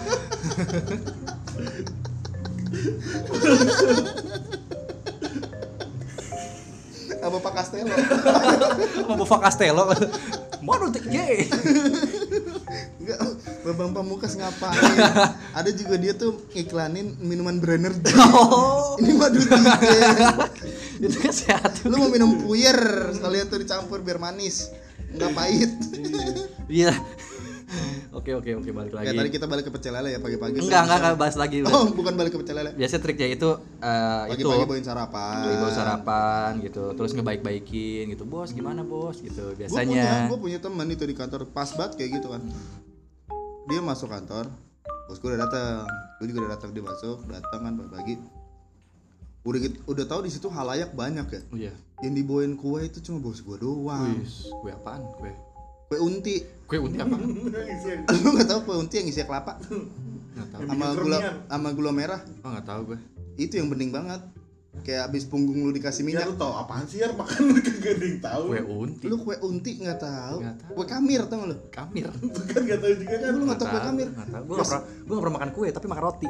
Apa 7.24 7.36
Pak 7.40 7.52
Castello? 7.56 7.94
Sama 8.92 9.14
Bova 9.16 9.36
Castello. 9.40 9.84
Madu 10.60 10.86
TJ. 10.92 11.16
Enggak, 13.00 13.18
Babang 13.64 13.90
Pamungkas 13.94 14.34
ngapain? 14.38 14.80
Ada 15.58 15.70
juga 15.74 15.94
dia 15.98 16.12
tuh 16.14 16.46
iklanin 16.52 17.14
minuman 17.20 17.58
Brenergy. 17.58 18.12
Oh, 18.34 18.96
Ini 18.98 19.12
madu 19.14 19.38
tiga. 19.42 19.58
itu 21.02 21.16
kan 21.18 21.32
sehat. 21.34 21.72
Lu 21.86 21.98
mau 21.98 22.08
minum 22.08 22.38
puyer, 22.42 22.78
sekalian 23.14 23.50
tuh 23.50 23.58
dicampur 23.60 24.00
biar 24.00 24.18
manis. 24.22 24.70
Enggak 25.14 25.30
pahit. 25.34 25.72
Iya. 26.70 26.94
Oke 28.14 28.30
oke 28.30 28.50
oke 28.54 28.70
balik 28.70 28.94
lagi. 28.94 29.06
Ya 29.06 29.12
tadi 29.12 29.28
kita 29.28 29.46
balik 29.50 29.66
ke 29.66 29.72
pecel 29.74 29.90
lele 29.90 30.14
ya 30.14 30.20
pagi-pagi. 30.22 30.62
Enggak 30.62 30.86
enggak 30.86 30.98
enggak 31.02 31.14
bahas 31.18 31.34
lagi. 31.34 31.58
Oh, 31.74 31.90
bukan 31.90 32.14
balik 32.14 32.30
ke 32.30 32.38
pecel 32.38 32.54
lele. 32.54 32.70
Biasa 32.72 33.02
triknya 33.02 33.28
itu 33.28 33.50
eh, 33.82 34.22
itu 34.30 34.46
Pagi-pagi 34.46 34.64
bawain 34.70 34.86
sarapan. 34.86 35.34
beli 35.42 35.56
bawa 35.58 35.72
sarapan 35.74 36.50
gitu, 36.62 36.84
terus 36.94 37.10
ngebaik-baikin 37.12 38.04
gitu. 38.14 38.22
Bos 38.22 38.54
gimana 38.54 38.86
bos 38.86 39.18
gitu 39.18 39.50
Gue 39.50 39.66
punya, 39.66 39.66
biasanya. 39.66 40.30
gue 40.30 40.38
punya 40.38 40.58
teman 40.62 40.86
itu 40.86 41.02
di 41.02 41.12
kantor 41.12 41.50
pas 41.50 41.66
banget 41.74 41.98
kayak 41.98 42.22
gitu 42.22 42.30
kan. 42.30 42.42
Dia 43.66 43.80
masuk 43.80 44.06
kantor, 44.08 44.46
bos 45.04 45.18
gue 45.18 45.28
udah 45.28 45.40
datang, 45.42 45.82
gue 46.22 46.26
juga 46.30 46.38
udah 46.46 46.52
datang 46.54 46.70
dia 46.70 46.84
masuk, 46.86 47.18
datang 47.26 47.60
kan 47.60 47.72
pagi-pagi. 47.74 48.14
Udah 49.44 49.58
gitu, 49.60 49.76
udah 49.84 50.04
tahu 50.06 50.20
di 50.24 50.30
situ 50.30 50.46
halayak 50.48 50.94
banyak 50.94 51.26
ya. 51.28 51.42
Iya. 51.52 51.72
Yang 52.00 52.14
dibawain 52.22 52.54
kue 52.54 52.80
itu 52.86 53.02
cuma 53.02 53.18
bos 53.18 53.42
gue 53.42 53.56
doang. 53.58 54.16
Wis, 54.16 54.48
kue 54.54 54.70
apaan? 54.70 55.04
Kue. 55.18 55.34
Kue 55.94 56.02
unti. 56.02 56.36
Kue 56.66 56.78
unti 56.82 56.98
apa? 56.98 57.16
Lu 58.26 58.28
nggak 58.34 58.48
tahu 58.50 58.60
kue 58.66 58.76
unti 58.82 58.94
yang 58.98 59.06
isinya 59.06 59.30
kelapa 59.30 59.62
Enggak 60.34 60.48
tahu. 60.50 60.62
Sama 60.66 60.86
gula 60.98 61.18
sama 61.46 61.68
gula 61.70 61.90
merah. 61.94 62.20
Oh, 62.42 62.50
enggak 62.50 62.66
tahu 62.66 62.80
gue. 62.90 62.98
Itu 63.38 63.62
yang 63.62 63.70
bening 63.70 63.94
banget. 63.94 64.18
Kayak 64.82 65.06
abis 65.06 65.30
punggung 65.30 65.62
lu 65.62 65.70
dikasih 65.70 66.02
ya 66.02 66.26
minyak. 66.26 66.26
lu 66.26 66.34
tau 66.34 66.50
apaan 66.58 66.82
sih 66.90 66.98
ya 66.98 67.14
makan 67.14 67.46
lu 67.46 67.62
kagak 67.62 67.94
ada 67.94 68.04
yang 68.10 68.18
tahu 68.18 68.44
Kue 68.50 68.62
unti. 68.66 69.04
Lu 69.06 69.16
kue 69.22 69.36
unti 69.38 69.70
nggak 69.78 69.98
tahu. 70.02 70.36
Nggak 70.42 70.56
tahu. 70.58 70.72
Kue 70.74 70.86
kamir 70.90 71.22
tau 71.30 71.36
nggak 71.38 71.50
lu? 71.54 71.56
Kamir. 71.70 72.04
kan 72.50 72.62
gak 72.66 72.78
tahu 72.82 72.92
juga 72.98 73.16
kan 73.22 73.30
Lu 73.30 73.42
nggak 73.46 73.58
tahu 73.62 73.68
kue 73.70 73.82
kamir? 73.86 74.08
Enggak 74.10 74.28
tahu. 74.34 74.42
Gue 74.42 74.54
enggak 74.58 74.66
pernah 74.66 74.82
gue 74.82 75.06
enggak 75.06 75.22
pernah 75.22 75.36
makan 75.38 75.50
kue 75.54 75.68
tapi 75.70 75.86
makan 75.86 76.02
roti. 76.02 76.28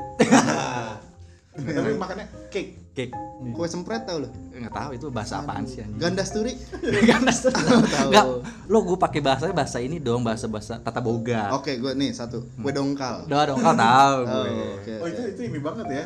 tapi 1.56 1.96
makannya 2.04 2.26
cake 2.52 2.83
cake. 2.94 3.12
Kue 3.50 3.66
sempret 3.66 4.02
tau 4.02 4.18
lo 4.18 4.30
nggak 4.54 4.70
tahu 4.72 4.90
itu 4.94 5.06
bahasa 5.10 5.42
apaan 5.42 5.66
sih 5.66 5.82
anjing? 5.82 5.98
Ganda 5.98 6.22
sturi 6.22 6.54
ganas 7.10 7.42
tuh 7.42 7.50
Tahu. 7.50 8.08
nggak 8.08 8.24
lo 8.64 8.78
gue 8.80 8.96
pakai 8.96 9.18
bahasanya 9.18 9.50
bahasa 9.52 9.78
ini 9.78 9.98
dong 9.98 10.22
bahasa 10.22 10.46
bahasa 10.46 10.78
tata 10.78 10.98
boga. 10.98 11.50
Oke 11.52 11.74
gue 11.74 11.90
nih 11.92 12.10
satu. 12.10 12.46
Kue 12.56 12.70
dongkal. 12.70 13.26
Doa 13.26 13.42
dong 13.44 13.58
kau 13.58 13.74
tahu 13.74 14.16
oh, 14.16 14.24
gue. 14.24 14.48
Oh 14.48 14.74
oke. 15.02 15.10
itu 15.10 15.22
itu 15.28 15.40
ini 15.44 15.58
banget 15.58 15.86
ya. 15.88 16.04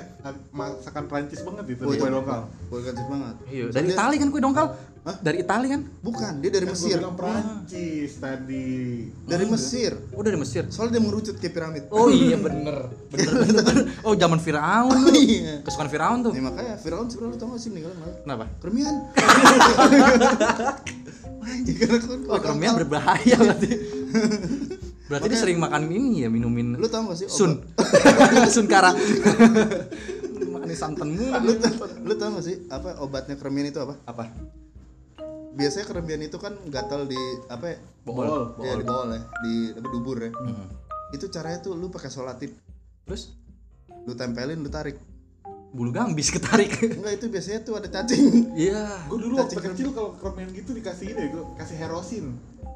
Masakan 0.50 1.04
Prancis 1.07 1.40
banget 1.42 1.64
itu 1.71 1.83
Oh, 1.83 1.88
kue 1.88 2.00
itu- 2.00 2.09
lokal. 2.11 2.40
kue 2.66 2.80
kancis 2.80 3.07
banget. 3.07 3.35
Iya 3.47 3.64
dari 3.71 3.87
Itali 3.88 4.16
kan 4.16 4.28
kue 4.28 4.40
dongkal? 4.40 4.66
Hah? 4.99 5.16
dari 5.21 5.38
Itali 5.38 5.66
kan? 5.68 5.80
Bukan 6.02 6.33
dia 6.42 6.50
dari 6.50 6.66
Kan 6.66 6.75
Mesir. 6.75 6.97
bilang 6.99 7.14
Prancis 7.14 8.12
tadi. 8.18 8.68
dari 9.23 9.45
Mesir. 9.47 9.92
Oh 10.11 10.21
dari 10.21 10.37
Mesir. 10.37 10.64
Soalnya 10.68 10.92
dia 10.95 11.02
mengerucut 11.02 11.37
kayak 11.37 11.52
piramid. 11.54 11.85
Oh 11.88 12.09
iya 12.09 12.35
bener. 12.35 12.90
Bener 13.07 13.33
bener, 13.37 13.62
bener. 13.62 13.85
oh 14.07 14.12
zaman 14.14 14.37
Firaun 14.38 14.90
Oh, 14.90 15.04
tuh 15.07 15.14
iya. 15.14 15.61
kesukaan 15.62 15.87
Firaun 15.87 16.18
tuh. 16.23 16.33
Ya 16.33 16.42
makanya 16.42 16.75
Firaun 16.78 17.06
sebenarnya 17.06 17.35
lu 17.35 17.38
tau 17.38 17.49
gak 17.50 17.61
sih 17.61 17.70
meninggal 17.70 17.92
kenapa? 17.92 18.14
kenapa 18.23 18.44
Kermian. 18.58 18.94
Karena 21.49 21.99
kan 21.99 22.18
oh 22.28 22.38
kermian 22.38 22.75
berbahaya 22.76 23.37
berarti 23.38 23.68
berarti 25.08 25.26
dia 25.32 25.38
sering 25.40 25.56
makan 25.56 25.88
ini 25.88 26.20
ya 26.20 26.28
minumin 26.28 26.76
Lu 26.76 26.85
tau 26.87 27.08
gak 27.08 27.16
sih 27.16 27.26
sun 27.26 27.64
sun 28.54 28.68
kara 28.68 28.92
makan 30.52 30.68
santan 30.70 31.16
mulu 31.16 31.32
lu, 31.40 31.52
tau- 31.56 31.88
lu 32.04 32.14
tau 32.14 32.28
gak 32.37 32.44
sih 32.44 32.68
apa 32.68 33.00
obatnya 33.00 33.35
kermian 33.35 33.73
itu 33.73 33.80
apa? 33.80 33.97
apa 34.04 34.28
Biasanya 35.56 35.90
kermian 35.90 36.23
itu 36.23 36.38
kan 36.38 36.54
gatal 36.68 37.08
di 37.08 37.18
apa 37.49 37.75
ya? 37.75 37.76
bol 38.06 38.54
Ya, 38.61 38.78
di 38.78 38.85
bawah 38.87 39.11
ya, 39.11 39.18
di 39.42 39.54
apa 39.75 39.88
dubur 39.90 40.14
ya. 40.23 40.30
Hmm. 40.30 40.70
Itu 41.11 41.26
caranya 41.28 41.58
tuh 41.58 41.75
lu 41.75 41.90
pakai 41.90 42.14
solatip, 42.14 42.54
terus 43.02 43.35
lu 44.06 44.14
tempelin, 44.14 44.62
lu 44.62 44.70
tarik. 44.70 44.94
Bulu 45.68 45.90
gambis 45.90 46.28
ketarik 46.28 46.72
Enggak 46.96 47.14
itu 47.14 47.26
biasanya 47.28 47.60
tuh 47.60 47.75
ada 47.75 47.87
cacing. 47.87 48.56
iya 48.56 49.04
Gue 49.04 49.18
dulu 49.18 49.34
waktu 49.37 49.54
Cacing 49.54 49.72
kecil 49.72 49.88
kalau 49.90 50.16
keromian 50.16 50.48
gitu 50.50 50.72
dikasih 50.72 51.06
ini 51.10 51.28
gue 51.28 51.44
kasih 51.54 51.76
herosin. 51.76 52.26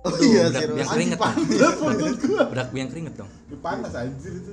Oh 0.01 0.09
Aduh, 0.09 0.21
iya 0.21 0.45
sih. 0.51 0.67
yang 0.73 0.89
keringet 0.89 1.19
berak 2.51 2.69
yang 2.73 2.89
keringet 2.89 3.15
dong 3.17 3.31
Panas 3.59 3.95
anjir 3.95 4.35
itu. 4.35 4.53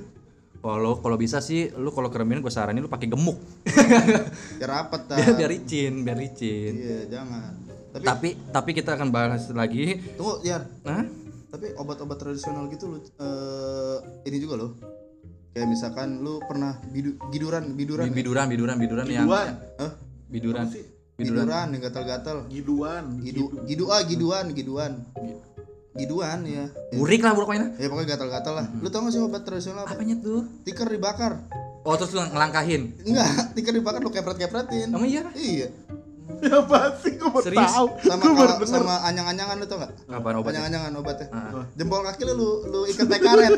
kalau 0.56 0.96
kalau 0.96 1.16
bisa 1.16 1.40
sih 1.40 1.72
lu 1.74 1.90
kalau 1.90 2.06
keremian 2.06 2.38
gue 2.38 2.48
saranin 2.48 2.78
lu 2.78 2.88
pakai 2.88 3.08
gemuk 3.08 3.34
Ya 4.60 4.66
rapet 4.68 5.02
dah. 5.04 5.16
biar 5.16 5.32
biar 5.36 5.50
licin 5.50 5.92
biar 6.00 6.16
licin 6.16 6.72
Iya, 6.72 6.98
jangan. 7.10 7.52
Tapi, 7.90 8.04
tapi 8.04 8.28
tapi 8.48 8.70
kita 8.72 8.94
akan 8.94 9.08
bahas 9.08 9.50
lagi 9.50 9.98
tunggu, 10.14 10.38
Yan. 10.44 10.62
Hah? 10.84 11.02
Tapi 11.50 11.74
obat-obat 11.74 12.14
tradisional 12.16 12.70
gitu 12.70 12.86
lu 12.86 12.98
eh, 13.00 13.96
ini 14.22 14.38
juga 14.38 14.54
loh. 14.56 14.70
Kayak 15.50 15.66
misalkan 15.68 16.22
lu 16.22 16.38
pernah 16.40 16.78
bidu, 16.86 17.18
giduran, 17.28 17.74
biduran. 17.74 18.06
Bi- 18.06 18.22
biduran 18.22 18.46
biduran 18.46 18.76
biduran 18.78 19.06
yang 19.06 19.26
biduran 20.30 20.64
Apa 20.64 20.72
sih? 20.72 20.84
biduran 21.18 21.44
Biduran 21.44 21.66
yang 21.74 21.82
gatal-gatal. 21.82 22.36
Giduan. 22.46 23.04
Gidu, 23.18 23.50
gidu 23.66 23.90
ah, 23.90 24.00
giduan, 24.00 24.46
giduan. 24.50 24.92
Giduan 25.90 26.46
ya. 26.46 26.70
burik 26.94 27.18
lah 27.18 27.34
pokoknya 27.34 27.74
Ya 27.76 27.90
pokoknya 27.90 28.14
gatal-gatal 28.14 28.54
lah. 28.54 28.66
Lu 28.72 28.88
tau 28.88 29.02
gak 29.02 29.10
sih 29.10 29.20
obat 29.20 29.42
tradisional 29.42 29.84
apa? 29.84 29.98
apanya 29.98 30.14
tuh 30.16 30.46
Tikar 30.62 30.86
dibakar. 30.86 31.32
oh 31.82 31.94
terus 31.96 32.12
lu 32.12 32.22
ngelangkahin 32.22 32.82
Enggak, 33.02 33.26
tikar 33.56 33.72
dibakar 33.74 33.98
lu 33.98 34.08
kepret-kepretin. 34.08 34.86
emang 34.86 35.02
iya 35.02 35.26
Iya. 35.34 35.66
Ya 36.40 36.56
apa 36.56 36.78
sih 36.96 37.12
gue 37.12 37.40
Serius? 37.40 37.60
tahu. 37.66 37.86
Sama 38.00 38.22
Gua 38.22 38.32
kalau 38.32 38.54
denger. 38.56 38.68
sama 38.80 38.94
anyang-anyangan 39.04 39.54
lu 39.54 39.66
tau 39.66 39.78
gak? 39.78 39.92
kapan 40.02 40.34
obatnya 40.34 40.58
Anyang-anyangan 40.58 40.92
obatnya. 40.96 41.26
Ah. 41.30 41.64
Jempol 41.72 42.00
kaki 42.02 42.22
lu 42.22 42.32
lu, 42.32 42.48
lu 42.66 42.80
ikat 42.86 43.06
pakai 43.06 43.20
karet. 43.20 43.50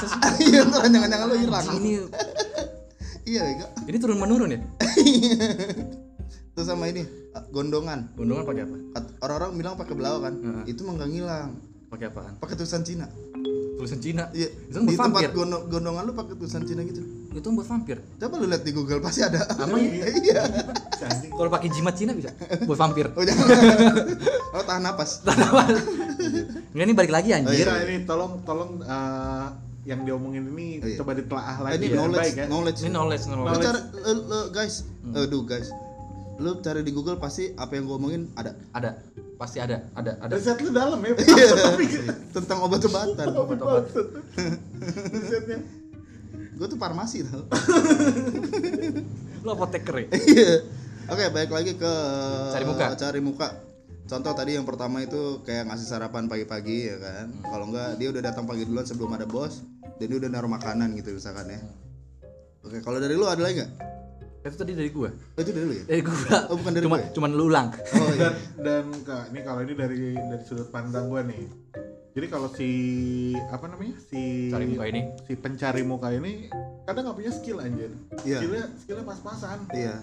Iya, 0.42 0.60
tuh 0.64 0.80
anyang-anyangan 0.80 1.26
lu 1.26 1.36
hilang. 1.38 1.64
ini 1.74 1.90
Iya, 3.22 3.40
Bego. 3.44 3.66
ini 3.84 3.96
turun 3.96 4.16
menurun 4.16 4.48
ya 4.48 4.60
Terus 6.52 6.66
sama 6.66 6.86
ini 6.86 7.06
gondongan. 7.48 8.10
gunungan 8.14 8.42
pakai 8.42 8.62
apa 8.64 8.76
Orang-orang 9.20 9.50
bilang 9.54 9.74
pakai 9.76 9.94
belawa 9.94 10.18
kan. 10.20 10.34
Heeh. 10.36 10.64
Itu 10.68 10.82
mah 10.82 10.98
ngilang. 10.98 11.50
pakai 11.86 12.06
apaan 12.06 12.34
Pakai 12.36 12.54
tulisan 12.54 12.80
Cina. 12.80 13.06
tulisan 13.76 13.98
Cina 13.98 14.30
Iya. 14.30 14.48
kan 14.68 14.82
Di 14.82 14.94
tempat 14.94 15.30
gondongan 15.66 16.02
lu 16.04 16.12
pakai 16.12 16.34
tulisan 16.34 16.62
Cina 16.62 16.82
gitu. 16.82 17.02
Itu 17.32 17.48
buat 17.48 17.62
vampir 17.64 18.02
Coba 18.16 18.34
lu 18.36 18.46
lihat 18.46 18.60
di 18.60 18.70
Google 18.70 18.98
pasti 18.98 19.20
ada. 19.20 19.46
Emang 19.56 19.78
iya? 19.86 20.06
Iya. 20.10 20.42
Kalau 21.30 21.46
pakai 21.48 21.68
jimat 21.68 21.94
Cina 21.94 22.10
bisa 22.10 22.34
buat 22.62 22.74
vampir 22.76 23.06
Oh 23.10 23.22
jangan. 23.22 23.46
oh 24.50 24.62
tahan 24.62 24.82
napas. 24.82 25.22
Enggak 26.72 26.84
ini 26.84 26.92
balik 26.92 27.12
lagi 27.12 27.30
anjir. 27.32 27.62
Iya 27.62 27.74
ini 27.84 28.02
tolong 28.02 28.42
tolong 28.42 28.78
eh, 28.80 29.46
yang 29.82 30.02
diomongin 30.02 30.44
ini 30.48 30.68
Oh, 30.76 30.86
iya. 30.86 30.96
coba 30.96 31.12
ditelaah 31.14 31.56
Eh, 31.56 31.62
lagi 31.64 31.74
ini 31.78 31.86
ya. 31.86 31.96
knowledge, 31.96 32.20
baik 32.20 32.34
ya. 32.34 32.46
knowledge. 32.46 32.78
Ini 32.78 32.90
knowledge, 32.90 33.24
Lu 33.24 33.34
knowledge. 33.36 33.64
cari, 33.64 33.80
lu- 34.04 34.24
lu, 34.26 34.40
guys, 34.50 34.74
aduh 35.08 35.42
guys, 35.42 35.68
lu 36.36 36.50
cari 36.58 36.80
di 36.82 36.92
Google 36.92 37.16
pasti 37.16 37.54
apa 37.54 37.72
yang 37.72 37.84
gua 37.84 37.96
omongin 37.96 38.28
ada. 38.34 38.52
Ada. 38.70 38.90
Pasti 39.34 39.56
ada, 39.56 39.88
ada, 39.94 40.20
ada. 40.20 40.30
Riset 40.30 40.60
lu 40.60 40.68
dalam 40.68 41.00
ya. 41.00 41.16
Iya. 41.16 41.46
Tapi 41.64 41.84
Tentang 42.28 42.58
obat-obatan. 42.60 43.26
Obat-obat. 43.32 43.84
risetnya. 45.10 45.58
Gue 46.60 46.68
tuh 46.68 46.76
farmasi 46.76 47.24
tau. 47.24 47.48
Lu 49.44 49.48
apoteker 49.48 50.04
ya? 50.04 50.08
Iya. 50.28 50.52
Oke, 51.08 51.24
balik 51.32 51.50
lagi 51.56 51.72
ke 51.74 51.92
Cari 52.52 52.64
muka. 52.68 52.86
Cari 53.00 53.20
muka. 53.24 53.48
Contoh 54.04 54.36
tadi 54.36 54.60
yang 54.60 54.68
pertama 54.68 55.00
itu 55.00 55.40
kayak 55.40 55.72
ngasih 55.72 55.88
sarapan 55.88 56.28
pagi-pagi 56.28 56.92
ya 56.92 57.00
kan. 57.00 57.32
Kalau 57.48 57.64
enggak 57.72 57.96
dia 57.96 58.12
udah 58.12 58.22
datang 58.28 58.44
pagi 58.44 58.68
duluan 58.68 58.84
sebelum 58.84 59.16
ada 59.16 59.24
bos 59.24 59.64
dan 59.96 60.06
dia 60.12 60.18
udah 60.20 60.28
naruh 60.28 60.52
makanan 60.52 60.92
gitu 61.00 61.16
misalkan 61.16 61.48
ya. 61.48 61.60
Oke, 62.60 62.84
kalau 62.84 63.00
dari 63.00 63.16
lu 63.16 63.24
ada 63.24 63.40
lagi 63.40 63.64
nggak? 63.64 63.72
Itu 64.44 64.56
tadi 64.60 64.72
dari 64.76 64.90
gua. 64.92 65.08
Oh, 65.08 65.40
itu 65.40 65.52
dari 65.56 65.64
lu 65.64 65.74
ya? 65.80 65.84
Dari 65.88 66.02
gua. 66.04 66.28
Oh, 66.52 66.56
bukan 66.60 66.72
dari 66.76 66.84
Cuma 66.84 66.96
gua 67.00 67.00
ya? 67.00 67.08
cuman 67.16 67.30
lu 67.32 67.44
ulang. 67.48 67.68
Oh 67.72 68.10
iya. 68.12 68.20
Dan 68.20 68.34
dan 68.60 68.84
Kak, 69.08 69.24
ini 69.32 69.40
kalau 69.40 69.60
ini 69.64 69.72
dari 69.72 70.02
dari 70.12 70.44
sudut 70.44 70.68
pandang 70.68 71.08
gue 71.08 71.20
nih. 71.24 71.42
Jadi 72.10 72.26
kalau 72.26 72.48
si 72.50 72.70
apa 73.38 73.70
namanya? 73.70 73.94
Si 74.10 74.50
Cari 74.50 74.66
muka 74.66 74.84
ini. 74.90 75.00
si 75.26 75.32
pencari 75.38 75.82
muka 75.86 76.08
ini 76.10 76.50
kadang 76.82 77.06
nggak 77.06 77.18
punya 77.22 77.32
skill 77.32 77.62
anjir. 77.62 77.90
Iya. 78.26 78.38
Skillnya 78.42 78.64
skillnya 78.82 79.04
pas-pasan. 79.06 79.58
Iya. 79.70 80.02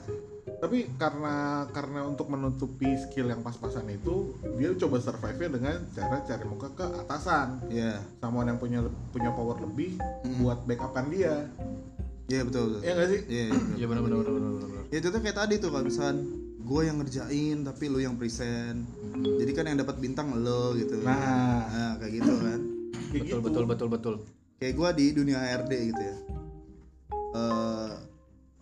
Tapi 0.58 0.90
karena 0.96 1.68
karena 1.70 2.08
untuk 2.08 2.32
menutupi 2.32 2.96
skill 2.98 3.30
yang 3.30 3.44
pas-pasan 3.44 3.92
itu, 3.92 4.34
dia 4.56 4.72
coba 4.74 4.98
survive-nya 5.04 5.50
dengan 5.52 5.78
cara 5.94 6.24
cari 6.24 6.46
muka 6.48 6.72
ke 6.74 6.86
atasan. 7.06 7.68
Iya. 7.68 8.00
Someone 8.24 8.56
yang 8.56 8.60
punya 8.60 8.80
punya 9.12 9.30
power 9.36 9.60
lebih 9.60 10.00
buat 10.40 10.64
backupan 10.64 11.12
dia. 11.12 11.52
Iya 12.32 12.42
betul 12.48 12.64
betul. 12.72 12.82
Iya 12.88 12.92
nggak 12.96 13.10
sih? 13.12 13.22
Iya. 13.28 13.44
iya. 13.52 13.60
Iya 13.84 13.86
benar 13.92 14.02
benar 14.08 14.18
benar 14.24 14.32
benar 14.32 14.52
benar. 14.64 14.84
Ya 14.88 14.98
itu 15.04 15.08
tuh 15.12 15.20
kayak 15.20 15.38
tadi 15.44 15.54
tuh 15.60 15.70
kalau 15.76 15.84
misalkan 15.84 16.18
gue 16.68 16.82
yang 16.84 17.00
ngerjain 17.00 17.58
tapi 17.64 17.84
lu 17.88 18.04
yang 18.04 18.20
present. 18.20 18.84
Jadi 19.16 19.52
kan 19.56 19.66
yang 19.72 19.80
dapat 19.80 19.96
bintang 20.04 20.36
lo 20.36 20.76
gitu. 20.76 21.00
Nah. 21.00 21.64
Nah, 21.72 21.94
kayak 21.96 22.14
gitu 22.20 22.34
kan. 22.44 22.60
Kayak 23.08 23.24
Betul 23.24 23.40
gitu. 23.40 23.46
betul 23.48 23.64
betul 23.66 23.88
betul. 23.88 24.16
Kayak 24.60 24.74
gue 24.76 24.90
di 25.00 25.06
dunia 25.16 25.38
HRD 25.40 25.74
gitu 25.96 26.02
ya. 26.04 26.18
Eh 27.38 27.92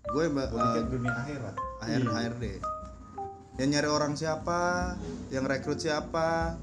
gue 0.06 0.24
mbak 0.30 0.48
Gua 0.54 0.62
pikir 0.70 0.84
dunia 0.94 1.14
akhirat. 1.18 1.56
HR, 1.82 2.04
HRD. 2.14 2.46
Yang 3.56 3.70
nyari 3.72 3.90
orang 3.90 4.14
siapa, 4.20 4.94
yang 5.32 5.48
rekrut 5.48 5.80
siapa, 5.80 6.60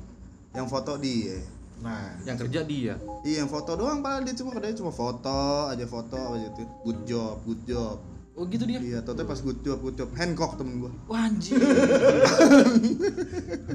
yang 0.52 0.68
foto 0.68 1.00
dia. 1.00 1.40
Nah, 1.82 2.14
Yang 2.22 2.46
kerja 2.46 2.60
dia. 2.62 2.94
Iya, 3.26 3.42
yang 3.42 3.50
foto 3.50 3.74
doang 3.74 4.04
padahal 4.04 4.22
dia 4.22 4.38
cuma 4.38 4.54
kerjanya 4.54 4.78
cuma 4.78 4.92
foto 4.94 5.66
aja 5.66 5.82
foto 5.88 6.38
aja 6.38 6.46
gitu. 6.54 6.62
Good 6.86 7.00
job, 7.08 7.36
good 7.42 7.62
job. 7.66 7.98
Oh 8.32 8.48
gitu 8.48 8.64
dia. 8.64 8.80
Iya, 8.80 9.04
total 9.04 9.28
pas 9.28 9.44
good 9.44 9.60
job, 9.60 9.84
good 9.84 9.92
job. 9.92 10.08
Hancock 10.16 10.56
temen 10.56 10.80
gua. 10.80 10.92
Wah 11.04 11.28
anjir. 11.28 11.52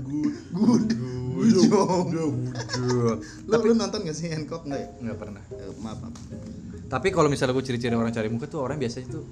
Good, 0.02 0.44
good 0.50 0.90
job. 1.70 2.06
Lu, 3.46 3.58
lu 3.62 3.74
nonton 3.78 4.02
gak 4.02 4.18
sih 4.18 4.34
Hancock 4.34 4.66
nggak 4.66 4.80
ya? 4.82 4.88
Enggak 4.98 5.18
pernah. 5.22 5.44
Eh, 5.54 5.72
maaf, 5.78 6.02
maaf. 6.02 6.14
Tapi 6.88 7.08
kalau 7.14 7.28
misalnya 7.30 7.54
gue 7.54 7.66
ciri-ciri 7.68 7.94
orang 7.94 8.10
cari 8.10 8.32
muka 8.32 8.48
tuh 8.48 8.64
orang 8.64 8.80
biasanya 8.80 9.08
tuh 9.14 9.24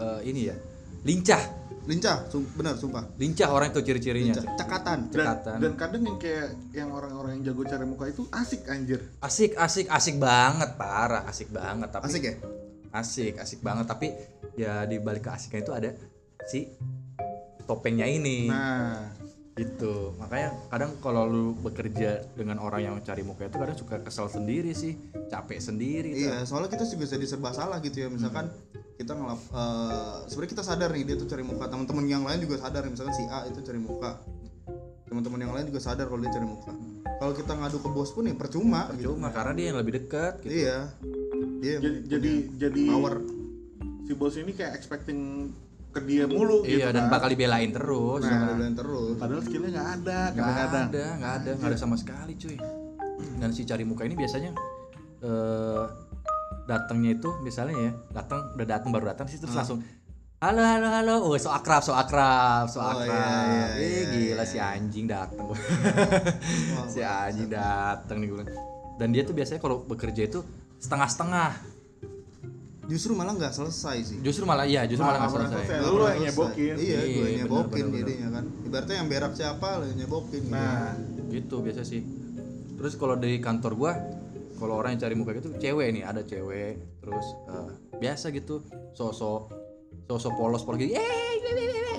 eh, 0.00 0.20
ini 0.32 0.48
ya. 0.48 0.56
Lincah. 1.04 1.42
Lincah, 1.84 2.28
sum- 2.28 2.48
benar 2.56 2.76
sumpah. 2.76 3.04
Lincah 3.20 3.48
orang 3.50 3.72
itu 3.72 3.80
ciri-cirinya. 3.82 4.32
Lincah, 4.36 4.56
cekatan. 4.56 4.98
dan, 5.10 5.16
Cekatan. 5.16 5.56
dan 5.60 5.72
kadang 5.76 6.02
yang 6.08 6.16
kayak 6.16 6.48
yang 6.72 6.88
orang-orang 6.92 7.40
yang 7.40 7.52
jago 7.52 7.68
cari 7.68 7.84
muka 7.84 8.04
itu 8.08 8.22
asik 8.32 8.64
anjir. 8.68 9.00
Asik, 9.20 9.56
asik, 9.56 9.92
asik 9.92 10.16
banget, 10.16 10.76
parah, 10.80 11.24
asik 11.28 11.52
banget. 11.52 11.88
Tapi 11.92 12.04
Asik 12.08 12.22
ya? 12.24 12.34
Asik 12.90 13.38
asik 13.38 13.60
banget 13.62 13.86
tapi 13.86 14.10
ya 14.54 14.84
di 14.84 14.98
balik 14.98 15.26
keasikan 15.26 15.62
itu 15.62 15.72
ada 15.72 15.94
si 16.46 16.66
topengnya 17.64 18.06
ini 18.06 18.50
Nah, 18.50 19.14
gitu 19.54 20.16
makanya 20.16 20.56
kadang 20.72 20.96
kalau 21.04 21.28
lu 21.28 21.52
bekerja 21.60 22.24
dengan 22.32 22.58
orang 22.58 22.80
yang 22.80 22.94
cari 23.04 23.20
muka 23.20 23.46
itu 23.46 23.58
kadang 23.60 23.76
suka 23.76 24.00
kesel 24.00 24.26
sendiri 24.26 24.72
sih 24.72 24.96
capek 25.28 25.60
sendiri 25.60 26.10
tuh. 26.16 26.22
Iya, 26.32 26.36
soalnya 26.48 26.72
kita 26.72 26.88
juga 26.88 27.04
jadi 27.06 27.26
serba 27.28 27.52
salah 27.52 27.76
gitu 27.84 28.00
ya. 28.00 28.08
Misalkan 28.08 28.48
kita 28.96 29.12
ngelap 29.12 29.36
eh, 29.52 30.16
sebenarnya 30.32 30.52
kita 30.56 30.64
sadar 30.64 30.88
nih 30.96 31.04
dia 31.12 31.16
tuh 31.20 31.28
cari 31.28 31.44
muka. 31.44 31.64
Teman-teman 31.68 32.04
yang 32.08 32.24
lain 32.24 32.40
juga 32.40 32.56
sadar 32.56 32.88
misalkan 32.88 33.14
si 33.14 33.24
A 33.28 33.44
itu 33.46 33.60
cari 33.60 33.76
muka. 33.78 34.10
Teman-teman 35.06 35.38
yang 35.44 35.52
lain 35.52 35.66
juga 35.68 35.80
sadar 35.82 36.08
kalau 36.08 36.20
dia 36.24 36.32
cari 36.32 36.46
muka. 36.48 36.72
Kalau 37.20 37.32
kita 37.36 37.52
ngadu 37.52 37.78
ke 37.84 37.88
bos 37.92 38.10
pun 38.16 38.24
ya 38.24 38.32
percuma 38.32 38.88
gitu. 38.96 39.12
cuma 39.12 39.28
karena 39.28 39.52
dia 39.52 39.66
yang 39.74 39.78
lebih 39.82 39.92
dekat 40.00 40.40
gitu 40.40 40.56
Iya. 40.64 40.88
Dia 41.60 41.76
yang 41.76 41.82
jadi 41.82 41.98
jadi 42.08 42.32
jadi 42.58 42.84
power. 42.88 43.14
si 44.02 44.12
bos 44.12 44.34
ini 44.34 44.50
kayak 44.50 44.72
expecting 44.74 45.52
ke 45.90 46.00
dia 46.02 46.22
mulu 46.24 46.62
gitu 46.62 46.78
iya 46.78 46.90
dan 46.90 47.06
kan. 47.06 47.12
bakal 47.12 47.28
dibelain 47.28 47.70
terus. 47.70 48.22
Nah, 48.22 48.56
yang 48.56 48.74
terus. 48.74 49.18
padahal 49.18 49.42
skillnya 49.42 49.70
nggak 49.70 49.88
ada 50.00 50.18
nggak 50.30 50.46
ada 50.46 50.80
nggak 50.88 51.32
ada 51.36 51.50
nggak 51.54 51.68
ada 51.68 51.76
sama 51.76 51.94
sekali 51.94 52.34
cuy. 52.34 52.56
Dan 53.36 53.50
si 53.50 53.62
cari 53.62 53.82
muka 53.82 54.02
ini 54.02 54.14
biasanya 54.14 54.50
eh 55.20 55.84
datangnya 56.64 57.10
itu 57.12 57.28
misalnya 57.40 57.74
ya 57.76 57.92
datang 58.12 58.54
udah 58.54 58.66
datang 58.68 58.90
baru 58.90 59.10
datang 59.10 59.26
sih 59.26 59.36
terus 59.36 59.52
langsung 59.52 59.82
halo 60.38 60.62
halo 60.62 60.88
halo. 60.88 61.14
Oh 61.20 61.34
so 61.36 61.50
akrab 61.50 61.82
so 61.82 61.92
akrab 61.92 62.64
so 62.66 62.78
Oh, 62.78 62.88
akrab. 62.88 63.04
iya, 63.04 63.26
iya, 63.44 63.66
eh 63.74 63.90
iya, 63.90 64.02
gila 64.08 64.36
iya. 64.38 64.44
si 64.46 64.56
anjing 64.56 65.04
datang 65.04 65.50
si 66.92 67.00
anjing 67.02 67.50
datang 67.50 68.16
nih 68.16 68.28
gue 68.30 68.44
dan 68.96 69.08
dia 69.10 69.22
tuh 69.22 69.34
biasanya 69.34 69.58
kalau 69.58 69.82
bekerja 69.82 70.24
itu 70.24 70.40
setengah-setengah 70.80 71.50
Justru 72.84 73.14
malah 73.14 73.38
nggak 73.38 73.54
selesai 73.54 73.96
sih. 74.02 74.18
justru 74.18 74.42
malah 74.42 74.66
iya 74.66 74.82
justru 74.82 75.06
malah 75.06 75.22
nggak 75.22 75.30
Nah, 75.30 75.38
selesai 75.46 75.62
selesai. 75.62 75.78
Lu 75.86 76.02
yang 76.02 76.22
nyebokin. 76.26 76.74
Iya, 76.74 76.98
gue 76.98 77.06
Iya, 77.06 77.22
yang 77.22 77.38
nyebokin 77.38 77.84
bener, 77.86 77.98
jadinya 78.02 78.28
kan. 78.32 78.44
Ibaratnya 78.66 78.96
yang 78.98 79.08
berak 79.08 79.32
siapa 79.32 79.68
lo 79.78 79.84
yang 79.86 79.98
nyebokin. 80.00 80.42
gitu. 80.42 80.50
nah 80.50 80.90
gitu 81.30 81.56
biasa 81.62 81.82
sih 81.84 82.02
terus 82.74 82.96
kalau 82.96 83.14
di 83.14 83.38
kantor 83.38 83.72
gua 83.76 83.92
kalau 84.56 84.74
orang 84.74 84.96
yang 84.96 85.00
cari 85.00 85.14
muka 85.14 85.30
gitu 85.32 85.54
cewek 85.54 85.88
nih 85.92 86.02
ada 86.02 86.20
cewek 86.20 86.74
terus 86.98 87.22
eh, 87.46 87.68
biasa 87.94 88.32
gitu 88.32 88.66
sosok 88.90 89.54
sosok 90.04 90.32
polos 90.34 90.64
polos 90.64 90.80
gitu 90.80 90.96
eh 90.96 91.38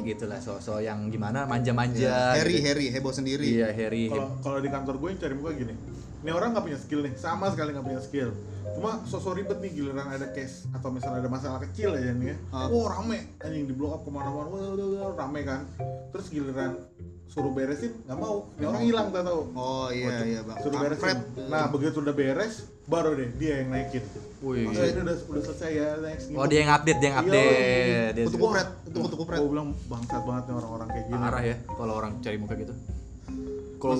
gitu 0.03 0.25
lah 0.25 0.37
sosok 0.37 0.81
yang 0.81 1.07
gimana 1.07 1.45
manja-manja 1.45 2.35
Harry, 2.35 2.57
gitu. 2.57 2.67
Harry, 2.67 2.85
heboh 2.89 3.13
sendiri. 3.13 3.45
iya 3.47 3.71
Harry 3.71 4.09
kalau 4.09 4.35
kalau 4.41 4.59
di 4.59 4.67
kantor 4.67 4.95
gue 4.97 5.07
yang 5.07 5.19
cari 5.21 5.33
muka 5.33 5.51
gini 5.55 5.73
ini 6.21 6.29
orang 6.29 6.53
nggak 6.53 6.65
punya 6.69 6.79
skill 6.79 7.01
nih 7.01 7.13
sama 7.17 7.49
sekali 7.49 7.73
nggak 7.73 7.85
punya 7.85 8.01
skill. 8.01 8.29
Cuma 8.77 9.01
sosok 9.09 9.41
ribet 9.41 9.57
nih 9.57 9.71
giliran 9.73 10.05
ada 10.05 10.29
case 10.31 10.69
atau 10.69 10.93
misalnya 10.93 11.25
ada 11.25 11.31
masalah 11.33 11.59
kecil 11.65 11.97
aja 11.97 12.13
nih 12.13 12.33
ya. 12.33 12.35
Ah. 12.53 12.69
oh 12.69 12.85
rame. 12.85 13.25
Anjing 13.41 13.65
di 13.65 13.73
blow 13.73 13.97
up 13.97 14.05
ke 14.05 14.11
mana-mana 14.13 14.47
wah, 14.53 15.11
rame 15.17 15.41
kan. 15.41 15.65
Terus 16.13 16.29
giliran 16.29 16.77
suruh 17.25 17.49
beresin 17.49 17.95
nggak 18.05 18.19
mau. 18.21 18.45
Ini 18.59 18.65
orang 18.69 18.83
hilang 18.85 19.07
tak 19.09 19.23
tahu. 19.25 19.41
Oh 19.57 19.87
iya 19.89 20.21
iya 20.21 20.41
bang. 20.45 20.57
suruh 20.61 20.77
beresin. 20.77 21.17
Nah 21.49 21.65
begitu 21.73 21.97
udah 22.05 22.15
beres 22.15 22.53
baru 22.85 23.17
deh 23.17 23.29
dia 23.41 23.65
yang 23.65 23.69
naikin. 23.73 24.03
Wih. 24.41 24.69
oh, 24.69 24.73
ini 24.73 25.01
udah 25.01 25.17
udah 25.25 25.41
selesai 25.41 25.71
ya 25.73 25.87
next. 26.01 26.25
Oh 26.33 26.45
dia 26.45 26.59
yang 26.65 26.71
update 26.73 26.99
dia 27.01 27.09
yang 27.13 27.17
Iya, 27.17 27.25
update. 27.25 28.13
dia 28.13 28.23
Kutu 28.25 28.37
kupret, 28.41 28.67
itu 28.89 28.97
kutu 28.97 29.15
kupret. 29.21 29.37
gue 29.37 29.49
bilang 29.53 29.69
bangsat 29.85 30.21
banget 30.25 30.43
nih 30.49 30.55
orang-orang 30.57 30.87
kayak 30.89 31.05
gini. 31.09 31.17
Parah 31.17 31.43
ya 31.45 31.55
kalau 31.65 31.93
orang 31.97 32.11
cari 32.21 32.37
muka 32.41 32.53
gitu. 32.57 32.73
Kalau 33.81 33.95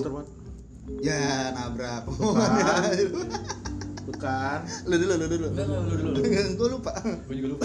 Ya 1.00 1.22
nabrak. 1.50 2.04
bukan 4.02 4.58
lu 4.84 4.94
dulu, 4.98 5.14
lu 5.16 5.26
dulu. 5.30 5.48
Gue 6.52 6.68
lupa. 6.68 6.90
gue 7.00 7.34
juga 7.38 7.48
lupa 7.54 7.64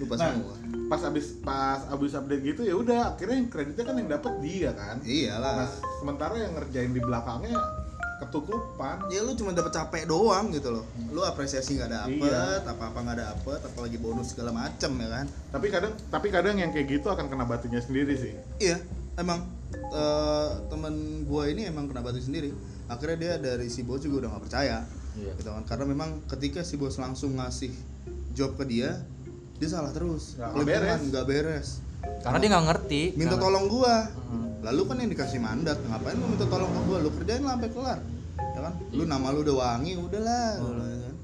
Lupa 0.00 0.14
Nah, 0.16 0.32
semua. 0.32 0.54
pas 0.84 1.00
abis 1.02 1.26
pas 1.40 1.80
abis 1.90 2.12
update 2.12 2.42
gitu 2.44 2.60
ya 2.62 2.74
udah 2.74 3.12
akhirnya 3.12 3.36
yang 3.38 3.48
kreditnya 3.48 3.84
kan 3.84 3.96
yang 3.96 4.10
dapat 4.10 4.32
dia 4.40 4.70
kan 4.70 5.00
nah 5.00 5.08
Iyalah. 5.08 5.64
sementara 5.96 6.36
yang 6.36 6.52
ngerjain 6.54 6.92
di 6.92 7.00
belakangnya 7.00 7.56
ketutupan 8.14 9.08
Ya 9.08 9.20
lu 9.20 9.32
cuma 9.34 9.50
dapat 9.50 9.68
capek 9.70 10.04
doang 10.06 10.48
gitu 10.48 10.70
loh. 10.70 10.84
Lu 11.08 11.20
apresiasi 11.20 11.74
nggak 11.74 11.88
dapet, 11.90 12.24
Iya. 12.24 12.62
apa-apa 12.62 12.98
nggak 13.00 13.18
dapet, 13.18 13.60
apalagi 13.64 13.96
bonus 13.96 14.30
segala 14.30 14.52
macem 14.54 14.92
ya 14.94 15.08
kan. 15.10 15.26
tapi 15.50 15.66
kadang 15.68 15.92
tapi 16.08 16.28
kadang 16.28 16.54
yang 16.54 16.70
kayak 16.70 16.86
gitu 16.90 17.06
akan 17.06 17.26
kena 17.26 17.44
batunya 17.44 17.80
sendiri 17.80 18.14
sih 18.14 18.32
Iya, 18.58 18.76
emang 19.16 19.40
eh, 19.74 20.48
temen 20.66 20.94
gua 21.24 21.46
ini 21.46 21.66
emang 21.66 21.86
kena 21.86 22.00
batu 22.00 22.18
sendiri. 22.18 22.50
Akhirnya 22.86 23.16
dia 23.16 23.32
dari 23.36 23.66
si 23.66 23.82
bos 23.82 23.98
juga 23.98 24.26
udah 24.26 24.30
nggak 24.36 24.44
percaya, 24.44 24.78
Iya. 25.14 25.32
gitu 25.34 25.50
kan. 25.50 25.64
Karena 25.64 25.84
memang 25.86 26.22
ketika 26.26 26.60
si 26.60 26.76
bos 26.76 26.96
langsung 26.96 27.34
ngasih 27.34 27.72
job 28.32 28.54
ke 28.54 28.64
dia, 28.66 29.00
dia 29.56 29.68
salah 29.68 29.90
terus. 29.90 30.36
Nggak 30.36 30.66
beres. 30.66 31.00
nggak 31.04 31.26
beres. 31.26 31.68
karena 32.20 32.36
dia 32.36 32.50
nggak 32.52 32.66
ngerti 32.68 33.02
Minta 33.16 33.32
Nggak- 33.32 33.44
tolong 33.48 33.64
gua. 33.64 33.96
Hmm. 34.28 34.60
Lalu 34.60 34.80
kan 34.84 34.96
yang 35.00 35.10
dikasih 35.10 35.40
mandat, 35.40 35.76
ngapain 35.82 36.16
lu 36.16 36.28
minta 36.28 36.44
tolong 36.44 36.68
ke 36.68 36.80
gua? 36.84 36.98
Lu 37.00 37.08
kerjain 37.16 37.40
lah 37.40 37.56
sampai 37.56 37.70
kelar. 37.72 37.98
Ya 38.36 38.60
kan? 38.60 38.74
Lu 38.92 39.02
nama 39.04 39.26
lu 39.32 39.40
udah 39.40 39.56
wangi, 39.56 39.92
udahlah. 39.96 40.48
ya 40.60 41.00
kan? 41.00 41.14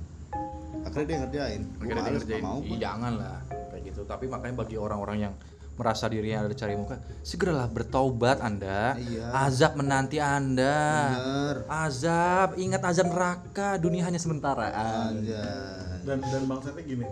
Akhirnya 0.81 1.07
dia 1.07 1.19
ngerjain. 1.21 1.61
Gua 1.61 1.77
akhirnya 1.77 1.93
dia 1.93 2.05
males, 2.09 2.21
ngerjain 2.25 2.43
mau. 2.43 2.59
Ih, 2.59 2.69
gua. 2.69 2.79
jangan 2.81 3.13
lah 3.21 3.37
kayak 3.71 3.83
gitu 3.87 4.01
tapi 4.03 4.25
makanya 4.27 4.55
bagi 4.57 4.77
orang-orang 4.77 5.19
yang 5.21 5.35
merasa 5.81 6.05
dirinya 6.07 6.45
ada 6.45 6.53
cari 6.53 6.77
muka 6.77 6.95
segeralah 7.23 7.65
bertaubat 7.67 8.39
anda 8.39 8.95
Iya. 8.95 9.33
azab 9.41 9.73
menanti 9.75 10.21
anda 10.21 10.77
Bener. 11.11 11.57
azab 11.67 12.49
ingat 12.55 12.85
azab 12.85 13.09
neraka 13.09 13.75
dunia 13.77 14.05
hanya 14.05 14.17
sementara 14.17 14.69
Anjay. 14.69 16.05
dan 16.05 16.21
dan 16.21 16.43
bangsatnya 16.45 16.85
gini 16.85 17.09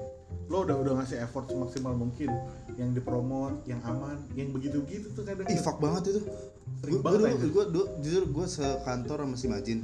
lo 0.46 0.62
udah 0.62 0.76
udah 0.76 0.92
ngasih 0.98 1.16
effort 1.18 1.44
semaksimal 1.46 1.92
mungkin 1.94 2.28
yang 2.74 2.92
dipromot 2.92 3.64
yang 3.64 3.80
aman 3.82 4.20
yang 4.32 4.48
begitu 4.48 4.80
begitu 4.80 5.08
tuh 5.10 5.20
kadang 5.22 5.44
Ih, 5.44 5.58
fuck 5.58 5.76
banget 5.76 6.08
itu. 6.10 6.20
Sering 6.78 7.00
Gue 7.00 7.10
gue 7.50 7.64
dulu, 7.66 7.84
jujur 7.98 8.24
gue 8.24 8.46
sekantor 8.46 9.18
sama 9.18 9.34
si 9.34 9.46
Majin. 9.46 9.82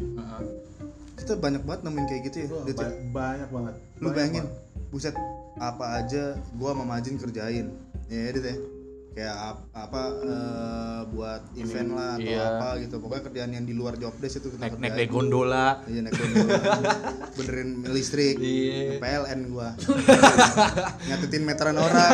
Kita 1.14 1.34
banyak 1.34 1.62
banget 1.62 1.80
nemuin 1.82 2.06
kayak 2.06 2.22
gitu 2.24 2.36
ya. 2.38 2.46
Ya. 2.46 2.72
ba- 2.72 2.96
banyak 3.12 3.48
banget 3.50 3.74
Lu 3.98 4.04
Banyak 4.04 4.14
bayangin, 4.14 4.44
banget. 4.46 4.88
buset 4.88 5.14
apa 5.56 5.84
aja 5.96 6.24
gua 6.54 6.70
sama 6.70 6.84
Majin 6.86 7.14
kerjain. 7.16 7.66
Ya, 8.14 8.30
Dit 8.30 8.44
ya. 8.44 8.56
Kayak 9.14 9.36
ap- 9.38 9.70
apa 9.72 10.02
eh, 10.26 11.00
buat 11.08 11.42
event 11.54 11.90
lah 11.92 12.10
atau 12.14 12.26
Iya. 12.28 12.46
apa 12.52 12.68
gitu. 12.78 12.94
Pokoknya 12.98 13.22
kerjaan 13.24 13.50
yang 13.52 13.62
di 13.62 13.70
luar 13.70 13.94
job 13.94 14.10
desk 14.18 14.38
itu 14.38 14.50
kita 14.50 14.74
naik 14.74 14.90
naik 14.92 15.06
gondola 15.08 15.82
Iya 15.84 16.00
naik 16.00 16.14
gondola. 16.16 16.58
Benerin 17.38 17.68
listrik. 17.88 18.36
Iya. 18.36 18.98
PLN 18.98 19.40
gua. 19.48 19.70
Nyatetin 21.04 21.42
meteran 21.48 21.78
orang. 21.78 22.10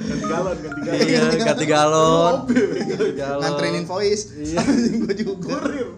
ganti 0.00 0.24
galon 0.26 0.56
ganti 0.58 0.80
galon 0.80 0.96
iya 1.00 1.20
ganti 1.38 1.64
galon 1.66 2.36
Nganterin 3.40 3.74
invoice. 3.78 4.24
Iya. 4.34 4.60
gua 5.00 5.12
juga. 5.14 5.32
kurir 5.48 5.88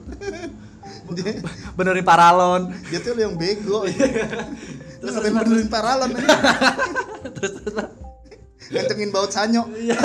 benerin 1.74 2.06
paralon 2.06 2.70
dia 2.86 3.02
tuh 3.02 3.12
yang 3.14 3.34
bego. 3.34 3.82
Iya. 3.82 4.06
Terus 4.96 5.12
ngapain 5.12 5.34
benerin 5.36 5.66
paralon. 5.68 6.10
Terus 7.36 7.52
terus 7.60 7.72
Bar. 7.74 7.88
Ngantengin 8.72 9.10
baut 9.14 9.30
sanyo. 9.30 9.68
Iya. 9.74 9.98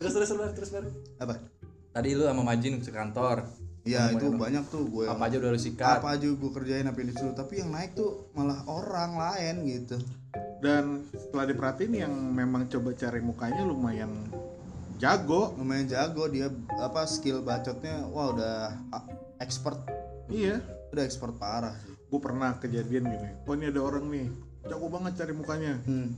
terus 0.00 0.12
terus 0.12 0.30
Bar, 0.36 0.50
terus 0.52 0.70
Bar. 0.72 0.84
Apa? 1.20 1.34
tadi 1.94 2.10
lu 2.18 2.26
sama 2.26 2.42
Majin 2.42 2.82
ke 2.82 2.90
kantor. 2.90 3.46
Ya 3.84 4.08
Ngomongin 4.08 4.16
itu 4.16 4.26
banyak 4.40 4.64
tuh 4.72 4.82
gue. 4.88 5.04
Apa 5.06 5.28
aja 5.28 5.36
udah 5.38 5.50
lu 5.52 5.60
sikat? 5.60 6.00
Apa 6.00 6.16
aja 6.16 6.26
gue 6.26 6.50
kerjain 6.50 6.88
apa 6.88 6.98
yang 7.04 7.08
disuruh. 7.12 7.36
Tapi 7.36 7.60
yang 7.60 7.70
naik 7.70 7.92
tuh 7.92 8.32
malah 8.32 8.64
orang 8.66 9.14
lain 9.14 9.54
gitu. 9.68 9.96
Dan 10.64 11.04
setelah 11.12 11.44
diperhatiin 11.52 11.92
yang 11.92 12.12
memang 12.32 12.64
coba 12.72 12.96
cari 12.96 13.20
mukanya 13.20 13.62
lumayan 13.62 14.10
jago. 14.96 15.52
Lumayan 15.60 15.86
jago 15.86 16.26
dia 16.32 16.48
apa 16.80 17.04
skill 17.04 17.44
bacotnya 17.44 18.08
wah 18.08 18.32
udah 18.32 18.56
ah, 18.88 19.04
expert. 19.44 19.76
Iya. 20.32 20.64
Udah 20.90 21.04
expert 21.04 21.36
parah. 21.36 21.76
Sih 21.84 21.94
gue 22.14 22.22
pernah 22.22 22.54
kejadian 22.62 23.10
gini. 23.10 23.30
Oh 23.42 23.58
ini 23.58 23.74
ada 23.74 23.82
orang 23.82 24.06
nih 24.06 24.30
jago 24.68 24.86
banget 24.88 25.12
cari 25.20 25.32
mukanya. 25.32 25.74
Hmm. 25.84 26.16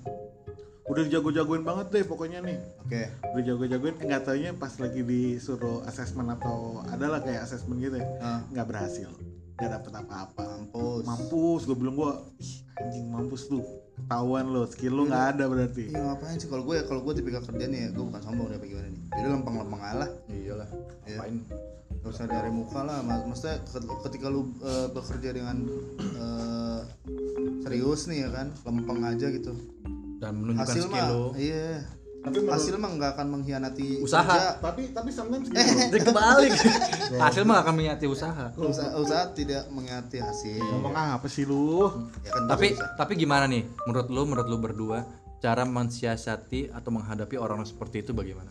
udah 0.87 1.03
jago-jagoin 1.11 1.67
banget 1.67 1.87
deh 1.91 2.05
pokoknya 2.07 2.39
nih. 2.47 2.63
Oke. 2.87 3.11
Udah 3.35 3.43
jago-jagoin 3.43 3.99
nggak 3.99 4.23
taunya 4.23 4.55
pas 4.55 4.71
lagi 4.79 5.03
disuruh 5.03 5.83
asesmen 5.83 6.31
atau 6.31 6.79
adalah 6.87 7.19
kayak 7.27 7.43
asesmen 7.43 7.83
gitu 7.83 7.99
ya. 7.99 8.07
Ah. 8.23 8.41
nggak 8.55 8.67
berhasil. 8.71 9.11
Nggak 9.59 9.83
dapet 9.83 9.93
apa-apa. 9.99 10.47
Mampus. 10.63 11.03
Mampus 11.03 11.61
gue 11.67 11.75
bilang 11.75 11.99
gue 11.99 12.13
ih 12.39 12.55
anjing 12.79 13.07
mampus 13.11 13.51
lu 13.51 13.67
ketahuan 13.97 14.47
lo 14.49 14.63
skill 14.65 14.93
lu 14.95 15.03
nggak 15.05 15.25
ada 15.33 15.45
berarti. 15.47 15.85
Iya 15.89 16.01
ngapain 16.05 16.37
sih? 16.37 16.47
Kalau 16.47 16.63
gue 16.63 16.75
ya 16.77 16.85
kalau 16.85 17.01
gue 17.03 17.15
tipikal 17.15 17.43
kerjanya 17.43 17.79
ya 17.79 17.91
gue 17.91 18.05
bukan 18.05 18.21
sombong 18.21 18.47
deh 18.47 18.57
apa 18.57 18.67
gimana 18.67 18.89
nih? 18.89 19.03
Jadi 19.11 19.27
lempeng-lempeng 19.27 19.83
alah 19.83 20.11
iyalah 20.29 20.69
Iya. 21.03 21.17
ngapain? 21.17 21.37
Gak 21.97 22.13
usah 22.13 22.27
dari 22.27 22.51
muka 22.51 22.81
lah 22.81 23.03
Mak- 23.03 23.27
maksudnya 23.27 23.57
ket- 23.65 23.91
ketika 24.05 24.27
lu 24.29 24.53
eh, 24.61 24.87
bekerja 24.89 25.29
dengan 25.33 25.57
eh, 25.99 26.81
serius 27.61 28.07
nih 28.07 28.19
ya 28.23 28.31
kan 28.31 28.47
lempeng 28.63 29.01
aja 29.03 29.27
gitu. 29.29 29.53
Dan 30.17 30.33
menunjukkan 30.39 30.65
hasil 30.71 30.85
skill 30.85 30.97
mah 30.97 31.09
lu. 31.11 31.25
iya 31.37 31.83
tapi 32.27 32.37
menurut- 32.37 32.53
hasil 32.53 32.75
mah 32.75 32.91
nggak 32.93 33.11
akan 33.13 33.27
mengkhianati 33.31 33.89
Usaha. 33.99 34.27
kerja. 34.27 34.51
tapi 34.59 34.83
tapi 34.91 35.11
sometimes 35.11 35.47
gitu 35.47 35.55
Eh. 35.55 35.63
loh. 35.65 35.89
Jadi 35.89 36.03
kebalik 36.05 36.53
hasil 37.23 37.43
mah 37.43 37.59
akan 37.59 37.75
menyati 37.77 38.07
usaha 38.07 38.45
usaha, 38.53 38.91
usaha 38.97 39.25
tidak 39.31 39.63
mengkhianati 39.69 40.19
hasil 40.19 40.59
ngomong 40.59 40.91
apa 40.93 41.27
sih 41.27 41.43
lu 41.43 41.87
ya 42.21 42.31
kan 42.33 42.43
tapi 42.49 42.67
usaha. 42.73 42.99
tapi 42.99 43.13
gimana 43.15 43.47
nih 43.47 43.63
menurut 43.85 44.09
lu 44.09 44.23
menurut 44.25 44.49
lu 44.49 44.59
berdua 44.59 45.07
cara 45.39 45.63
mensiasati 45.63 46.69
atau 46.69 46.91
menghadapi 46.91 47.37
orang 47.37 47.63
seperti 47.63 48.01
itu 48.01 48.11
bagaimana 48.11 48.51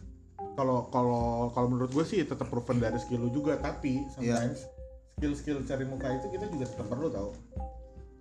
kalau 0.54 0.88
kalau 0.88 1.24
kalau 1.52 1.68
menurut 1.68 1.92
gue 1.92 2.06
sih 2.06 2.24
tetap 2.24 2.48
proven 2.48 2.78
dari 2.78 2.96
skill 2.96 3.20
lu 3.20 3.30
juga 3.30 3.58
tapi 3.58 4.00
Iya. 4.16 4.40
sometimes 4.40 4.60
skill 5.14 5.34
skill 5.34 5.58
cari 5.62 5.84
muka 5.84 6.08
itu 6.10 6.28
kita 6.30 6.48
juga 6.48 6.64
tetap 6.66 6.88
perlu 6.88 7.08
tau 7.10 7.36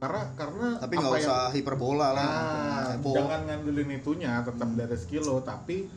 karena 0.05 0.23
karena 0.35 0.67
tapi 0.77 0.95
nggak 0.95 1.13
yang- 1.15 1.25
usah 1.25 1.41
hiperbola 1.51 2.09
lah. 2.11 2.29
Nah, 2.93 3.01
jangan 3.01 3.41
ngandelin 3.43 3.91
itunya 3.95 4.33
tetap 4.41 4.69
dari 4.71 4.97
skill 4.97 5.25
lo 5.25 5.41
tapi 5.41 5.89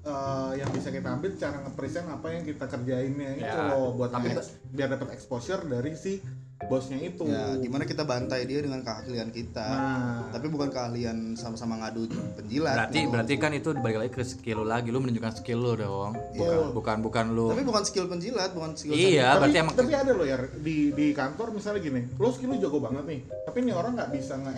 eh, 0.00 0.52
yang 0.56 0.70
bisa 0.72 0.88
kita 0.88 1.08
ambil 1.12 1.36
cara 1.36 1.60
ngepresent 1.60 2.06
apa 2.08 2.26
yang 2.32 2.42
kita 2.42 2.64
kerjainnya 2.64 3.30
itu 3.36 3.44
Ya, 3.46 3.68
loh 3.68 3.92
buat 3.92 4.08
tapi- 4.08 4.34
biar 4.68 4.88
dapat 4.90 5.12
exposure 5.12 5.62
dari 5.62 5.92
si 5.94 6.18
bosnya 6.66 6.98
itu. 6.98 7.22
Ya 7.30 7.54
gimana 7.62 7.86
kita 7.86 8.02
bantai 8.02 8.42
dia 8.42 8.58
dengan 8.58 8.82
keahlian 8.82 9.30
kita. 9.30 9.68
Nah. 9.68 10.18
Tapi 10.34 10.46
bukan 10.50 10.74
keahlian 10.74 11.38
sama-sama 11.38 11.78
ngadu 11.78 12.10
penjilat. 12.34 12.74
Berarti 12.74 12.98
gitu. 12.98 13.10
berarti 13.14 13.34
kan 13.38 13.52
itu 13.54 13.68
balik 13.78 13.98
lagi 14.02 14.10
ke 14.10 14.22
skill 14.26 14.58
lu 14.62 14.66
lagi 14.66 14.90
lu 14.90 14.98
menunjukkan 14.98 15.38
skill 15.38 15.60
lu 15.62 15.72
dong. 15.78 16.18
Bukan 16.34 16.74
bukan 16.74 16.96
bukan 16.98 17.26
lu. 17.30 17.54
Tapi 17.54 17.62
bukan 17.62 17.82
skill 17.86 18.06
penjilat 18.10 18.50
bukan 18.50 18.74
skill 18.74 18.98
iya 18.98 19.38
tapi, 19.38 19.46
berarti 19.46 19.58
emang 19.62 19.74
tapi 19.78 19.92
ada 19.94 20.10
loh 20.10 20.26
ya 20.26 20.36
di 20.58 20.90
di 20.90 21.06
kantor 21.14 21.54
misalnya 21.54 21.78
gini 21.78 22.02
lo 22.18 22.34
skill 22.34 22.50
lu 22.50 22.56
jago 22.58 22.82
banget 22.82 23.04
nih. 23.06 23.20
Tapi 23.46 23.56
ini 23.62 23.70
orang 23.70 23.94
nggak 23.94 24.10
bisa 24.10 24.34
nge 24.34 24.52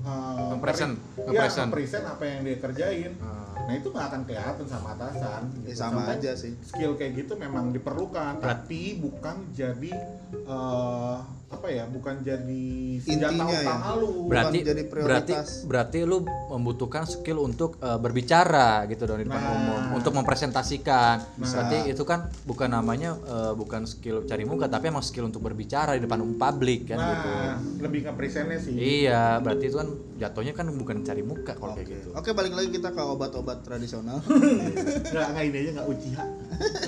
uh, 0.00 0.52
Nge-present, 0.52 0.94
ya, 0.94 1.22
nge-present. 1.24 1.68
nge-present 1.68 2.04
apa 2.06 2.22
yang 2.24 2.40
dia 2.42 2.56
kerjain 2.58 3.12
Ah. 3.18 3.46
nah 3.64 3.74
itu 3.74 3.88
nggak 3.88 4.06
akan 4.06 4.20
kelihatan 4.24 4.64
sama 4.64 4.88
atasan 4.92 5.42
Ya, 5.44 5.60
gitu. 5.66 5.76
sama 5.76 6.00
Sometimes 6.00 6.16
aja 6.16 6.32
sih 6.34 6.52
skill 6.62 6.92
kayak 6.94 7.12
gitu 7.16 7.32
memang 7.34 7.68
diperlukan 7.68 8.32
Berat. 8.36 8.64
tapi 8.64 8.82
bukan 8.96 9.36
jadi 9.52 9.92
eh, 10.32 11.16
apa 11.48 11.64
ya 11.66 11.84
bukan 11.84 12.20
jadi 12.20 12.64
senjata 12.98 13.32
Intinya 13.32 13.48
ya. 13.48 13.60
utama 13.64 13.88
lu 13.96 14.08
berarti 14.26 14.58
jadi 14.60 14.82
berarti 14.84 15.32
prioritas. 15.32 15.48
berarti 15.64 15.98
lu 16.02 16.20
membutuhkan 16.50 17.04
skill 17.04 17.40
untuk 17.40 17.80
eh, 17.80 17.96
berbicara 17.96 18.84
gitu 18.84 19.02
dong 19.02 19.16
di 19.16 19.24
depan 19.24 19.40
Nah. 19.40 19.54
umum 19.54 19.80
untuk 19.96 20.12
mempresentasikan 20.12 21.16
Nah. 21.34 21.48
berarti 21.48 21.88
itu 21.88 22.02
kan 22.02 22.28
bukan 22.44 22.68
namanya 22.68 23.16
eh, 23.18 23.52
bukan 23.54 23.84
skill 23.84 24.22
cari 24.22 24.44
muka 24.44 24.66
tapi 24.66 24.88
emang 24.88 25.00
skill 25.00 25.24
untuk 25.24 25.40
berbicara 25.40 25.94
di 25.94 26.02
depan 26.02 26.20
umum 26.20 26.36
publik 26.36 26.84
kan 26.86 27.00
gitu 27.00 27.28
nah 27.30 27.56
lebih 27.80 28.00
ke 28.02 28.12
presentnya 28.12 28.58
sih 28.58 28.76
iya 28.76 29.38
berarti 29.38 29.64
itu 29.66 29.76
kan 29.76 29.88
jatuhnya 30.18 30.50
kan 30.50 30.66
bukan 30.74 31.06
cari 31.06 31.22
muka 31.22 31.54
kalau 31.54 31.78
Oke, 31.78 31.86
kayak 31.86 31.94
gitu. 31.94 32.10
Oke 32.10 32.34
balik 32.34 32.58
lagi 32.58 32.74
kita 32.74 32.90
ke 32.90 32.98
obat-obat 32.98 33.62
tradisional. 33.62 34.18
nggak 34.26 35.26
nggak 35.30 35.44
ini 35.46 35.56
aja 35.62 35.70
nggak 35.78 35.88
ujiha 35.88 36.24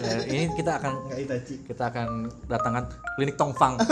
Eh, 0.03 0.21
ini 0.35 0.45
kita 0.59 0.83
akan 0.83 0.93
kita 1.71 1.85
akan 1.95 2.09
datangkan 2.51 2.85
klinik 3.15 3.39
Tongfang. 3.39 3.79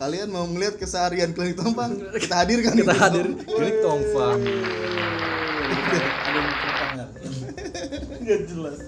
Kalian 0.00 0.28
mau 0.28 0.44
ngeliat 0.44 0.76
keseharian 0.76 1.32
klinik 1.32 1.56
Tompang? 1.56 1.96
Kita 2.20 2.44
hadirkan 2.44 2.76
kita 2.76 2.92
di 2.92 3.00
hadir. 3.00 3.26
Klinik 3.48 3.80
Tongfang. 3.80 4.44
Ada 4.44 6.36
yang 6.36 6.48
cerita 6.52 6.84
nggak? 6.92 7.08
Nggak 8.22 8.40
jelas 8.46 8.78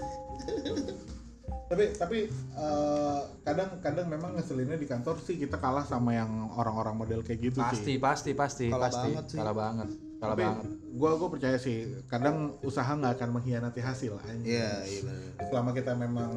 tapi 1.64 1.84
tapi 1.96 2.18
eh, 2.54 3.20
kadang 3.40 3.80
kadang 3.80 4.06
memang 4.06 4.36
ngeselinnya 4.36 4.76
di 4.76 4.84
kantor 4.84 5.16
sih 5.20 5.40
kita 5.40 5.56
kalah 5.56 5.82
sama 5.82 6.12
yang 6.12 6.52
orang-orang 6.52 6.94
model 6.94 7.20
kayak 7.24 7.40
gitu 7.40 7.58
pasti 7.64 7.96
sih 7.96 7.96
pasti 7.96 8.30
pasti 8.36 8.66
Kalah 8.68 8.92
pasti 8.92 9.08
banget 9.10 9.24
sih. 9.32 9.38
kalah 9.40 9.56
banget 9.56 9.88
kalah 10.20 10.36
tapi 10.36 10.42
banget 10.44 10.66
gua 10.94 11.10
gua 11.18 11.28
percaya 11.32 11.56
sih 11.56 11.76
kadang 12.06 12.54
usaha 12.62 12.86
nggak 12.86 13.18
akan 13.18 13.28
mengkhianati 13.34 13.80
hasil. 13.82 14.14
Iya, 14.46 14.86
iya 14.86 15.00
benar. 15.02 15.48
selama 15.50 15.70
kita 15.74 15.92
memang 15.98 16.30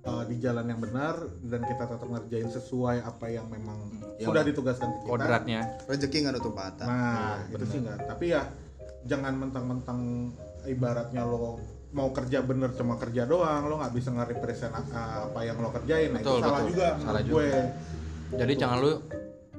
eh, 0.00 0.24
di 0.30 0.36
jalan 0.40 0.66
yang 0.70 0.80
benar 0.80 1.14
dan 1.44 1.60
kita 1.66 1.84
tetap 1.84 2.08
ngerjain 2.08 2.48
sesuai 2.48 2.96
apa 3.04 3.26
yang 3.28 3.46
memang 3.52 3.78
sudah 4.16 4.42
ditugaskan 4.46 4.88
ke 4.88 4.98
kita 5.04 5.10
kodratnya 5.10 5.60
Rezeki 5.84 6.16
nggak 6.24 6.34
nutup 6.40 6.54
mata. 6.56 6.84
Nah, 6.88 7.36
itu 7.50 7.64
sih 7.68 7.78
enggak. 7.84 7.98
Tapi 8.08 8.24
ya 8.32 8.42
jangan 9.04 9.34
mentang-mentang 9.36 10.00
ibaratnya 10.64 11.24
lo 11.24 11.60
mau 11.90 12.10
kerja 12.10 12.38
bener 12.40 12.70
cuma 12.72 12.94
kerja 12.94 13.24
doang, 13.24 13.64
lo 13.64 13.76
nggak 13.76 13.92
bisa 13.92 14.08
nge-represent 14.10 14.70
uh, 14.70 15.26
apa 15.26 15.40
yang 15.40 15.58
lo 15.58 15.70
kerjain. 15.70 16.10
Nah, 16.10 16.18
Betul, 16.18 16.36
itu 16.36 16.42
salah 16.42 16.54
betul. 16.56 16.70
juga 16.70 16.88
Salah 16.96 17.22
juga. 17.22 17.34
gue. 17.36 17.50
jadi 18.32 18.52
jangan 18.54 18.76
lu 18.78 18.92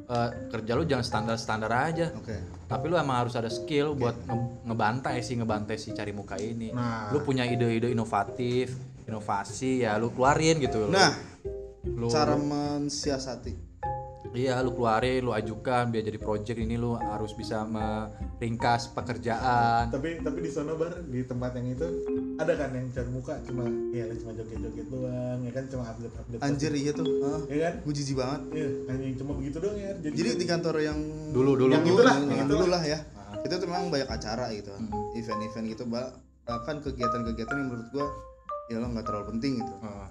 eh, 0.08 0.30
kerja 0.48 0.72
lu 0.74 0.84
jangan 0.86 1.04
standar 1.04 1.36
standar 1.36 1.72
aja 1.74 2.08
Oke. 2.14 2.40
tapi 2.66 2.84
lu 2.86 2.96
emang 2.96 3.18
harus 3.20 3.32
ada 3.34 3.48
skill 3.48 3.92
buat 3.94 4.16
nge- 4.22 4.64
ngebantai 4.66 5.20
sih 5.20 5.36
ngebantai 5.36 5.76
si 5.76 5.92
cari 5.92 6.12
muka 6.12 6.36
ini 6.36 6.72
Nah. 6.72 7.12
lu 7.12 7.20
punya 7.20 7.44
ide-ide 7.44 7.88
inovatif 7.88 8.72
inovasi 9.04 9.84
ya 9.84 9.96
lu 9.96 10.08
keluarin 10.10 10.56
gitu 10.58 10.88
Nah, 10.88 11.12
lu, 11.84 12.08
cara 12.08 12.36
mensiasati. 12.36 13.76
iya 14.32 14.56
lu 14.60 14.72
keluarin 14.72 15.20
lu 15.22 15.32
ajukan 15.32 15.88
biar 15.88 16.04
jadi 16.06 16.16
project 16.18 16.56
ini 16.58 16.76
lu 16.76 16.96
harus 16.96 17.32
bisa 17.32 17.68
meringkas 17.68 18.88
pekerjaan 18.90 19.92
Tapi 19.92 20.24
tapi 20.24 20.40
di 20.40 20.48
sana 20.48 20.72
bar 20.74 21.04
di 21.04 21.22
tempat 21.22 21.52
yang 21.56 21.68
itu 21.70 21.88
ada 22.42 22.54
kan 22.56 22.70
yang 22.72 22.88
cari 22.90 23.10
muka 23.10 23.34
cuma 23.44 23.64
ya 23.92 24.06
cuma 24.14 24.32
joget-joget 24.34 24.88
doang, 24.88 25.40
ya 25.42 25.52
kan 25.52 25.64
cuma 25.68 25.84
update-update. 25.88 26.42
Anjir 26.42 26.72
iya 26.74 26.92
tuh. 26.92 27.06
Ya 27.48 27.58
kan? 27.62 27.74
gue 27.82 27.94
jijik 27.94 28.16
banget. 28.18 28.42
Iya, 28.52 28.68
hanya 28.90 29.06
cuma 29.16 29.32
begitu 29.38 29.58
doang 29.58 29.78
ya. 29.78 29.92
Jadi, 29.98 30.16
Jadi 30.16 30.30
di 30.36 30.46
kantor 30.46 30.76
yang 30.80 31.00
dulu 31.30 31.52
dulu 31.56 31.72
Yang 31.72 31.84
dulu, 31.86 31.96
itulah, 31.98 32.16
yang 32.18 32.28
yang 32.34 32.50
dulu 32.50 32.66
lah 32.68 32.84
ya. 32.84 33.00
Itu 33.42 33.54
tuh 33.58 33.68
memang 33.68 33.90
banyak 33.90 34.10
acara 34.10 34.46
gitu. 34.52 34.72
Event-event 35.14 35.66
gitu. 35.70 35.84
Bahkan 35.88 36.76
kegiatan-kegiatan 36.82 37.56
yang 37.56 37.68
menurut 37.70 37.88
gua 37.90 38.06
ya 38.68 38.78
lo 38.78 38.88
nggak 38.88 39.06
terlalu 39.06 39.26
penting 39.38 39.62
gitu. 39.62 39.74
Ah, 39.82 40.10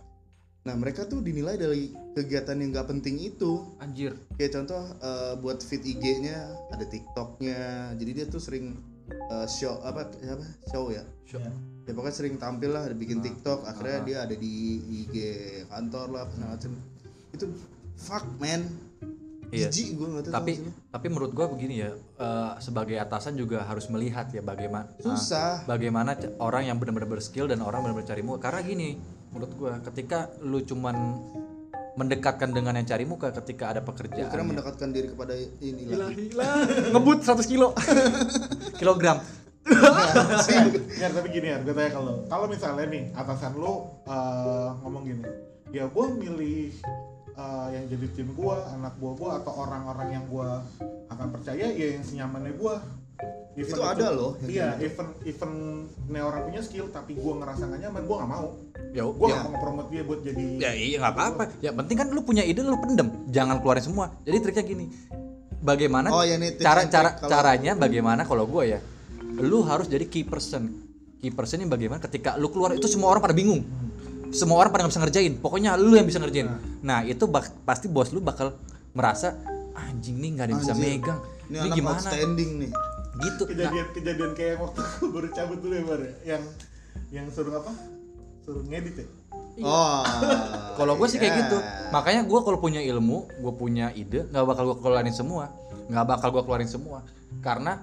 Nah, 0.60 0.76
mereka 0.76 1.08
tuh 1.08 1.24
dinilai 1.24 1.56
dari 1.56 1.88
kegiatan 2.12 2.52
yang 2.52 2.68
nggak 2.70 2.84
penting 2.86 3.16
itu. 3.16 3.64
anjir 3.80 4.12
kayak 4.36 4.52
contoh 4.52 4.92
eh, 5.00 5.32
buat 5.40 5.56
feed 5.58 5.80
IG-nya 5.80 6.36
ada 6.68 6.84
TikTok-nya 6.84 7.60
jadi 7.96 8.10
dia 8.12 8.26
tuh 8.28 8.38
sering 8.38 8.76
eh, 9.08 9.46
show 9.48 9.80
apa 9.80 10.12
apa 10.12 10.44
show 10.68 10.92
ya 10.92 11.00
Ya. 11.30 11.46
Ya 11.90 11.92
pokoknya 11.92 12.14
sering 12.14 12.38
tampil 12.38 12.70
lah 12.70 12.86
bikin 12.88 13.18
TikTok 13.18 13.66
akhirnya 13.66 13.98
Ah. 13.98 14.04
dia 14.04 14.16
ada 14.22 14.34
di 14.34 14.52
IG 15.02 15.14
kantor 15.66 16.06
lah 16.08 16.22
segala 16.28 16.54
macem. 16.54 16.72
Itu 17.30 17.50
fuck 17.96 18.24
man. 18.38 18.62
Iya. 19.50 19.66
jijik 19.66 19.98
gue 19.98 20.06
nggak 20.06 20.22
tahu 20.22 20.32
tapi 20.32 20.52
tapi 20.86 21.06
menurut 21.10 21.34
gua 21.34 21.50
begini 21.50 21.82
ya 21.82 21.90
eh, 21.90 22.52
sebagai 22.62 22.94
atasan 22.94 23.34
juga 23.34 23.66
harus 23.66 23.90
melihat 23.90 24.30
ya 24.30 24.38
bagaimana 24.40 24.86
susah. 24.96 25.66
bagaimana 25.66 26.14
c- 26.14 26.30
orang 26.38 26.70
yang 26.70 26.78
benar-benar 26.78 27.10
berskill 27.10 27.50
dan 27.50 27.58
orang 27.58 27.82
benar-benar 27.82 28.06
cari 28.06 28.22
muka. 28.22 28.46
Karena 28.46 28.62
gini 28.62 28.94
menurut 29.28 29.50
gua 29.58 29.74
ketika 29.82 30.30
lu 30.40 30.62
cuman 30.62 30.94
mendekatkan 31.90 32.54
dengan 32.54 32.78
yang 32.78 32.86
cari 32.86 33.02
muka 33.02 33.34
ketika 33.34 33.74
ada 33.74 33.82
pekerjaan 33.82 34.30
karena 34.30 34.46
mendekatkan 34.46 34.88
diri 34.94 35.10
kepada 35.10 35.34
ini 35.34 35.82
lah 35.90 36.54
ngebut 36.94 37.18
100 37.20 37.42
kilo. 37.44 37.74
Kilogram 38.80 39.18
Ya 41.00 41.08
tapi 41.08 41.28
gini 41.30 41.48
ya, 41.48 41.58
gue 41.60 41.72
tanya 41.72 41.90
kalau 41.92 42.12
kalau 42.26 42.46
misalnya 42.46 42.84
nih 42.86 43.04
atasan 43.14 43.54
lu 43.56 43.86
eh, 44.04 44.68
ngomong 44.82 45.02
gini, 45.06 45.24
ya 45.70 45.86
gue 45.86 46.04
milih 46.12 46.74
eh, 47.32 47.66
yang 47.72 47.84
jadi 47.88 48.06
tim 48.12 48.28
gue, 48.30 48.56
anak 48.74 48.94
buah 48.98 49.14
gue 49.16 49.30
atau 49.42 49.52
orang-orang 49.56 50.08
yang 50.12 50.24
gue 50.26 50.48
akan 51.08 51.26
percaya 51.30 51.66
ya 51.70 51.86
yang 51.96 52.04
senyamannya 52.04 52.54
gue. 52.54 52.74
Itu 53.52 53.76
ada 53.82 54.14
loh 54.14 54.38
Iya, 54.40 54.78
kayak 54.78 54.86
even 54.86 55.06
even 55.28 55.50
nih 56.08 56.22
orang 56.22 56.48
punya 56.48 56.60
skill 56.62 56.88
tapi 56.88 57.12
gue 57.12 57.32
ngerasa 57.34 57.68
gak 57.68 57.80
nyaman, 57.82 58.02
gue 58.06 58.16
gak 58.16 58.30
mau. 58.30 58.46
ya 58.90 59.02
Gue 59.04 59.28
ya, 59.28 59.36
gak 59.36 59.42
mau 59.44 59.50
nge-promote 59.52 59.88
dia 59.90 60.02
buat 60.02 60.20
jadi. 60.24 60.44
ya 60.56 60.70
iya 60.72 60.96
nggak 60.98 61.14
apa-apa. 61.14 61.44
ya 61.60 61.70
penting 61.74 61.96
kan 61.98 62.08
lu 62.08 62.20
punya 62.22 62.42
ide 62.42 62.62
lu 62.62 62.78
pendem. 62.80 63.10
Jangan 63.28 63.60
keluarin 63.60 63.84
semua. 63.84 64.06
Jadi 64.24 64.36
triknya 64.40 64.64
gini. 64.64 64.86
Bagaimana 65.60 66.08
Oh, 66.08 66.24
ya, 66.24 66.40
nih, 66.40 66.56
cara 66.56 66.88
cara 66.88 67.20
caranya 67.20 67.76
bagaimana 67.76 68.24
kalau 68.24 68.48
gue 68.48 68.64
ya 68.72 68.80
lu 69.42 69.64
harus 69.64 69.88
jadi 69.88 70.04
key 70.06 70.24
person. 70.28 70.68
Key 71.20 71.32
person 71.32 71.60
ini 71.60 71.68
bagaimana 71.68 72.00
ketika 72.00 72.36
lu 72.40 72.48
keluar 72.48 72.72
itu 72.72 72.88
semua 72.88 73.12
orang 73.12 73.22
pada 73.24 73.36
bingung. 73.36 73.64
Semua 74.30 74.62
orang 74.62 74.70
pada 74.70 74.86
nggak 74.86 74.92
bisa 74.94 75.02
ngerjain. 75.02 75.32
Pokoknya 75.42 75.74
lu 75.74 75.98
yang 75.98 76.06
bisa 76.06 76.22
ngerjain. 76.22 76.48
Nah. 76.80 77.02
Itu 77.02 77.26
bak- 77.26 77.66
pasti 77.66 77.90
bos 77.90 78.14
lu 78.14 78.22
bakal 78.22 78.54
merasa 78.94 79.34
anjing 79.74 80.18
nih 80.18 80.30
nggak 80.38 80.44
ada 80.46 80.52
yang 80.54 80.62
bisa 80.62 80.74
megang. 80.76 81.20
Ini 81.50 81.56
ini 81.56 81.58
anak 81.66 81.76
gimana? 81.76 81.98
outstanding 81.98 82.50
nih. 82.62 82.70
Gitu. 83.20 83.42
Nah, 83.42 83.50
kejadian 83.52 83.86
kejadian 83.92 84.30
kayak 84.38 84.50
yang 84.54 84.60
waktu 84.64 84.80
gue 84.80 85.08
baru 85.10 85.28
cabut 85.34 85.58
dulu 85.60 85.74
ya 85.74 85.82
Bar, 85.84 86.00
ya. 86.00 86.12
yang 86.36 86.42
yang 87.10 87.26
suruh 87.34 87.54
apa? 87.58 87.72
Suruh 88.46 88.62
ngedit 88.64 89.02
ya. 89.02 89.06
oh 89.66 90.02
Kalau 90.78 90.94
gue 90.96 91.08
sih 91.10 91.18
kayak 91.20 91.34
iya. 91.34 91.40
gitu. 91.44 91.58
Makanya 91.90 92.22
gue 92.24 92.40
kalau 92.40 92.58
punya 92.62 92.80
ilmu, 92.80 93.28
gue 93.28 93.52
punya 93.58 93.92
ide, 93.92 94.24
nggak 94.30 94.46
bakal 94.46 94.62
gue 94.72 94.76
keluarin 94.80 95.12
semua, 95.12 95.52
nggak 95.90 96.06
bakal 96.06 96.28
gue 96.32 96.42
keluarin 96.46 96.70
semua, 96.70 97.04
karena 97.44 97.82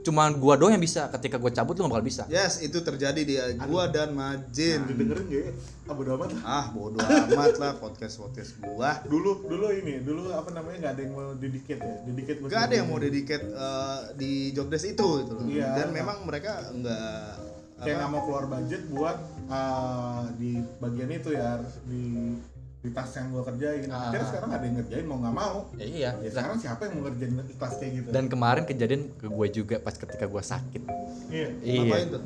cuman 0.00 0.36
gue 0.38 0.54
doang 0.56 0.72
yang 0.74 0.82
bisa. 0.82 1.06
Ketika 1.12 1.36
gue 1.36 1.50
cabut 1.52 1.74
lu 1.76 1.86
nggak 1.86 1.94
bakal 2.00 2.06
bisa. 2.06 2.22
yes 2.30 2.62
itu 2.64 2.78
terjadi 2.80 3.20
di 3.20 3.34
gua 3.68 3.90
dan 3.90 4.14
Majin 4.16 4.86
Didengerin 4.88 5.26
gak 5.28 5.42
ya? 5.44 5.52
Ah 5.90 5.94
bodo 5.98 6.10
amat 6.14 6.30
lah. 6.32 6.42
ah 6.46 6.66
bodoh 6.70 7.00
amat 7.02 7.54
lah 7.58 7.72
podcast 7.82 8.14
podcast 8.22 8.54
gua 8.62 9.02
dulu 9.10 9.42
dulu 9.50 9.74
ini 9.74 9.98
dulu 10.06 10.30
apa 10.30 10.54
namanya 10.54 10.76
nggak 10.86 10.92
ada 10.94 11.02
yang 11.02 11.12
mau 11.18 11.34
dedicate 11.34 11.82
ya 11.82 11.94
dedicate 12.06 12.38
Gak 12.46 12.62
ada 12.70 12.74
yang 12.78 12.86
mau 12.88 12.98
dedicate 13.02 13.44
eh, 13.44 14.00
di 14.14 14.30
jobdesk 14.54 14.94
itu 14.94 15.08
gitu 15.26 15.32
loh. 15.34 15.44
Iya. 15.46 15.82
Dan 15.82 15.88
memang 15.90 16.22
mereka 16.24 16.70
nggak 16.70 17.50
kayak 17.80 17.96
nggak 17.96 18.10
mau 18.12 18.22
keluar 18.28 18.44
budget 18.44 18.82
buat 18.92 19.16
uh, 19.48 20.28
di 20.36 20.60
bagian 20.78 21.10
itu 21.16 21.32
ya 21.32 21.58
di 21.88 22.36
di 22.80 22.88
tas 22.90 23.12
yang 23.12 23.28
gua 23.28 23.44
kerjain 23.44 23.84
Ah. 23.86 24.08
akhirnya 24.08 24.26
sekarang 24.26 24.50
ada 24.50 24.64
yang 24.64 24.76
ngerjain 24.78 25.04
mau 25.04 25.18
nggak 25.20 25.36
mau 25.36 25.56
Ya, 25.76 25.84
iya. 25.84 26.10
ya 26.16 26.30
sekarang 26.32 26.56
siapa 26.56 26.80
yang 26.88 26.92
mau 26.96 27.02
ngerjain 27.06 27.32
kelas 27.52 27.74
kayak 27.76 27.92
gitu 27.92 28.08
Dan 28.08 28.24
kemarin 28.26 28.64
kejadian 28.64 29.02
ke 29.14 29.26
gue 29.28 29.46
juga 29.50 29.76
pas 29.78 29.92
ketika 29.92 30.24
gue 30.24 30.42
sakit. 30.42 30.82
iya 31.28 31.48
ngapain 31.52 32.08
Iya. 32.08 32.14
tuh? 32.16 32.22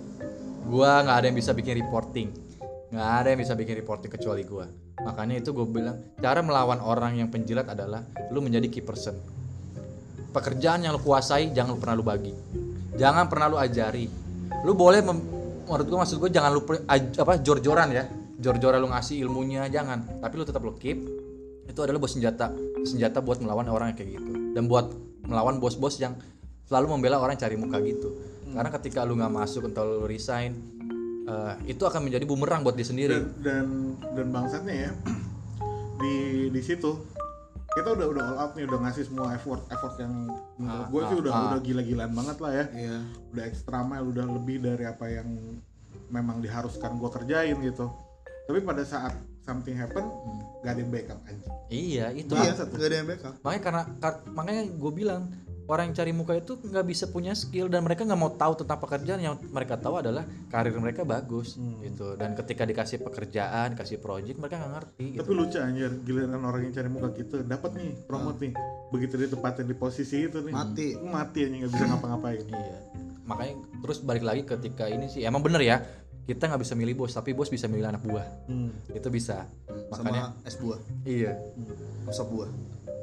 Gue 0.65 0.87
nggak 0.89 1.17
ada 1.17 1.27
yang 1.27 1.37
bisa 1.37 1.51
bikin 1.51 1.75
reporting. 1.77 2.29
Nggak 2.89 3.11
ada 3.13 3.29
yang 3.29 3.41
bisa 3.41 3.53
bikin 3.53 3.75
reporting 3.77 4.09
kecuali 4.09 4.43
gue. 4.43 4.67
Makanya 4.97 5.35
itu 5.37 5.51
gue 5.51 5.67
bilang 5.67 5.99
cara 6.17 6.39
melawan 6.39 6.79
orang 6.79 7.19
yang 7.19 7.29
penjilat 7.29 7.67
adalah 7.67 8.01
lu 8.31 8.39
menjadi 8.39 8.71
key 8.71 8.81
person. 8.81 9.19
Pekerjaan 10.31 10.81
yang 10.81 10.95
lu 10.95 11.01
kuasai 11.01 11.51
jangan 11.51 11.75
lu 11.75 11.79
pernah 11.79 11.95
lu 11.95 12.05
bagi. 12.05 12.31
Jangan 12.95 13.27
pernah 13.27 13.47
lu 13.49 13.59
ajari. 13.59 14.07
Lu 14.63 14.73
boleh 14.73 15.03
menurut 15.03 15.83
gue 15.85 15.99
maksud 15.99 16.17
gue 16.17 16.31
jangan 16.31 16.51
lu 16.51 16.63
apa 16.87 17.33
jor-joran 17.39 17.91
ya. 17.91 18.07
Jor-joran 18.45 18.85
lu 18.85 18.93
ngasih 18.93 19.25
ilmunya 19.25 19.65
jangan, 19.73 20.21
tapi 20.21 20.37
lu 20.37 20.45
tetap 20.45 20.61
lu 20.61 20.77
keep. 20.77 21.01
Itu 21.65 21.81
adalah 21.81 21.97
bos 21.97 22.13
senjata. 22.13 22.53
Senjata 22.85 23.25
buat 23.25 23.41
melawan 23.41 23.65
orang 23.73 23.97
yang 23.97 23.97
kayak 23.97 24.21
gitu. 24.21 24.33
Dan 24.53 24.69
buat 24.69 24.93
melawan 25.25 25.57
bos-bos 25.57 25.97
yang 25.97 26.13
selalu 26.69 26.93
membela 26.93 27.17
orang 27.25 27.41
cari 27.41 27.57
muka 27.57 27.81
gitu. 27.81 28.13
Karena 28.53 28.69
ketika 28.69 29.01
lu 29.09 29.17
nggak 29.17 29.33
masuk 29.33 29.73
atau 29.73 29.83
lu 29.89 30.05
resign 30.05 30.53
eh, 31.25 31.55
itu 31.73 31.83
akan 31.89 32.05
menjadi 32.05 32.25
bumerang 32.29 32.61
buat 32.61 32.77
dia 32.77 32.85
sendiri. 32.85 33.17
Dan 33.17 33.33
dan 33.41 33.67
dan 34.13 34.27
bangsatnya 34.29 34.77
ya 34.89 34.91
di 36.05 36.15
di 36.53 36.61
situ 36.61 37.01
kita 37.75 37.91
udah 37.91 38.07
udah 38.07 38.23
all 38.23 38.39
out 38.39 38.53
nih 38.55 38.71
udah 38.71 38.79
ngasih 38.87 39.03
semua 39.11 39.35
effort 39.35 39.67
effort 39.67 39.99
yang 39.99 40.31
menurut 40.55 40.87
Ah, 40.87 40.91
gue 40.93 41.01
sih 41.03 41.17
ah, 41.19 41.23
udah 41.27 41.33
ah. 41.33 41.45
udah 41.51 41.61
gila-gilaan 41.65 42.13
banak 42.15 42.39
lah 42.39 42.53
ya. 42.55 42.65
Iya. 42.71 42.99
udah 43.35 43.45
extra 43.51 43.83
mile 43.83 44.07
udah 44.15 44.27
lebih 44.31 44.57
dari 44.63 44.85
apa 44.87 45.11
yang 45.11 45.27
memang 46.13 46.39
diharuskan 46.39 47.01
gue 47.03 47.11
kerjain 47.11 47.59
gitu 47.65 47.91
tapi 48.45 48.59
pada 48.61 48.85
saat 48.85 49.13
something 49.41 49.77
happen 49.77 50.05
gak 50.61 50.73
ada 50.73 50.81
yang 50.81 50.91
backup 50.91 51.21
aja 51.25 51.49
iya 51.69 52.07
itu. 52.11 52.33
Iya, 52.33 52.53
nggak 52.57 52.89
ada 52.89 52.97
yang 52.97 53.09
backup. 53.09 53.33
makanya 53.41 53.63
karena 53.63 53.83
kar- 53.99 54.25
makanya 54.31 54.63
gue 54.69 54.93
bilang 54.95 55.23
orang 55.65 55.91
yang 55.91 55.97
cari 55.97 56.13
muka 56.13 56.37
itu 56.37 56.61
nggak 56.61 56.85
bisa 56.85 57.09
punya 57.09 57.33
skill 57.33 57.73
dan 57.73 57.81
mereka 57.81 58.05
nggak 58.05 58.21
mau 58.21 58.29
tahu 58.29 58.53
tentang 58.61 58.77
pekerjaan. 58.77 59.17
Yang 59.17 59.49
mereka 59.49 59.81
tahu 59.81 59.97
adalah 59.97 60.25
karir 60.53 60.77
mereka 60.77 61.09
bagus 61.09 61.57
gitu. 61.81 62.21
Dan 62.21 62.37
ketika 62.37 62.69
dikasih 62.69 63.01
pekerjaan 63.01 63.73
kasih 63.73 63.97
project 63.97 64.37
mereka 64.37 64.61
nggak 64.61 64.73
ngerti 64.77 65.05
gitu. 65.17 65.21
tapi 65.25 65.33
lucu 65.33 65.57
anjir. 65.57 65.91
Giliran 66.05 66.45
orang 66.45 66.69
yang 66.69 66.75
cari 66.77 66.89
muka 66.93 67.09
gitu 67.17 67.41
dapat 67.41 67.81
nih 67.81 67.97
promote 68.05 68.39
nih. 68.45 68.53
Begitu 68.93 69.15
ditempatin 69.19 69.65
di 69.65 69.73
posisi 69.75 70.29
itu 70.29 70.45
nih. 70.45 70.53
Mati. 70.53 70.89
mati 71.01 71.39
aja 71.49 71.55
nggak 71.57 71.73
bisa 71.73 71.85
ngapa-ngapain. 71.91 72.45
Iya. 72.45 72.79
Makanya 73.25 73.55
terus 73.81 73.99
balik 74.05 74.25
lagi 74.25 74.45
ketika 74.45 74.85
ini 74.85 75.09
sih 75.09 75.25
emang 75.25 75.41
bener 75.41 75.65
ya 75.65 75.81
kita 76.25 76.43
nggak 76.47 76.61
bisa 76.61 76.75
milih 76.75 76.95
bos 76.97 77.13
tapi 77.13 77.31
bos 77.31 77.47
bisa 77.47 77.65
milih 77.65 77.87
anak 77.87 78.01
buah 78.01 78.25
hmm. 78.47 78.91
itu 78.91 79.09
bisa 79.09 79.45
makanya 79.89 80.33
Sama 80.33 80.45
es 80.45 80.57
buah, 80.57 80.79
iya 81.05 81.33
sop 82.09 82.29
buah. 82.29 82.49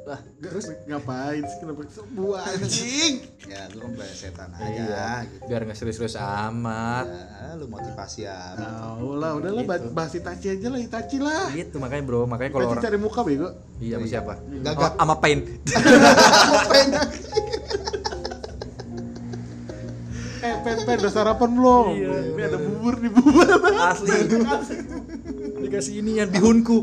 lah 0.02 0.18
terus 0.36 0.66
ngapain 0.84 1.38
sih 1.40 1.58
kenapa 1.58 1.86
sebuah 1.86 2.42
anjing 2.44 3.22
Ya 3.42 3.70
lu 3.70 3.86
kan 3.86 4.02
setan 4.08 4.50
iya 4.60 4.82
aja 4.82 5.06
gitu. 5.24 5.46
biar 5.46 5.62
nggak 5.62 5.78
serius-serius 5.78 6.18
amat 6.18 7.06
Ya, 7.06 7.54
lu 7.54 7.66
motivasi 7.66 8.26
amat. 8.26 8.58
Tahu 8.58 9.10
lah, 9.14 9.30
udahlah 9.36 9.62
Gitu. 9.62 9.90
bahas 9.92 10.10
Itachi 10.12 10.46
aja 10.50 10.66
lah, 10.68 10.80
Itachi 10.80 11.18
lah. 11.18 11.46
gitu 11.52 11.78
makanya 11.78 12.02
bro 12.02 12.26
makanya 12.26 12.50
kalau 12.50 12.66
orang 12.68 12.82
cari 12.82 12.98
muka 12.98 13.20
bego. 13.22 13.48
iya 13.78 13.94
sama 13.96 14.06
siapa 14.08 14.32
Gagak. 14.58 14.82
Oh, 14.82 14.90
sama 14.98 15.14
pain 15.16 15.38
Eh, 15.38 16.86
pen 20.62 20.78
pen 20.82 20.96
udah 20.98 21.12
sarapan 21.12 21.50
belum? 21.52 21.86
Iya, 21.92 22.10
Ini 22.32 22.42
ada 22.46 22.58
bubur 22.58 22.94
nih 22.96 23.10
bubur. 23.10 23.46
asli 23.82 24.18
dikasih 25.62 25.94
ini 25.98 26.18
yang 26.18 26.28
bihunku 26.28 26.82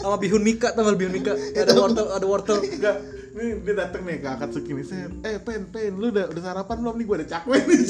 sama 0.00 0.16
bihun 0.16 0.42
mika 0.42 0.72
tau 0.72 0.82
gak 0.82 0.96
bihun 0.96 1.12
mika 1.12 1.32
ada 1.54 1.72
wortel 1.72 2.06
ada 2.08 2.26
wortel 2.26 2.58
Enggak, 2.58 2.96
nih 3.32 3.48
dia 3.62 3.74
dateng 3.76 4.02
nih 4.02 4.16
ke 4.18 4.28
Akatsuki 4.28 4.72
nih, 4.72 4.84
Set. 4.84 5.12
Eh, 5.22 5.38
pen 5.38 5.68
pen, 5.68 5.94
lu 5.94 6.08
udah 6.08 6.28
udah 6.28 6.42
sarapan 6.42 6.76
belum 6.80 6.94
nih? 6.96 7.06
Gua 7.06 7.16
ada 7.16 7.26
cakwe 7.28 7.56
nih. 7.62 7.80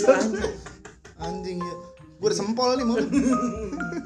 Anjing 1.18 1.58
ya. 1.58 1.74
Gue 2.18 2.26
udah 2.28 2.38
sempol 2.38 2.70
nih 2.76 2.86
mulut. 2.86 3.08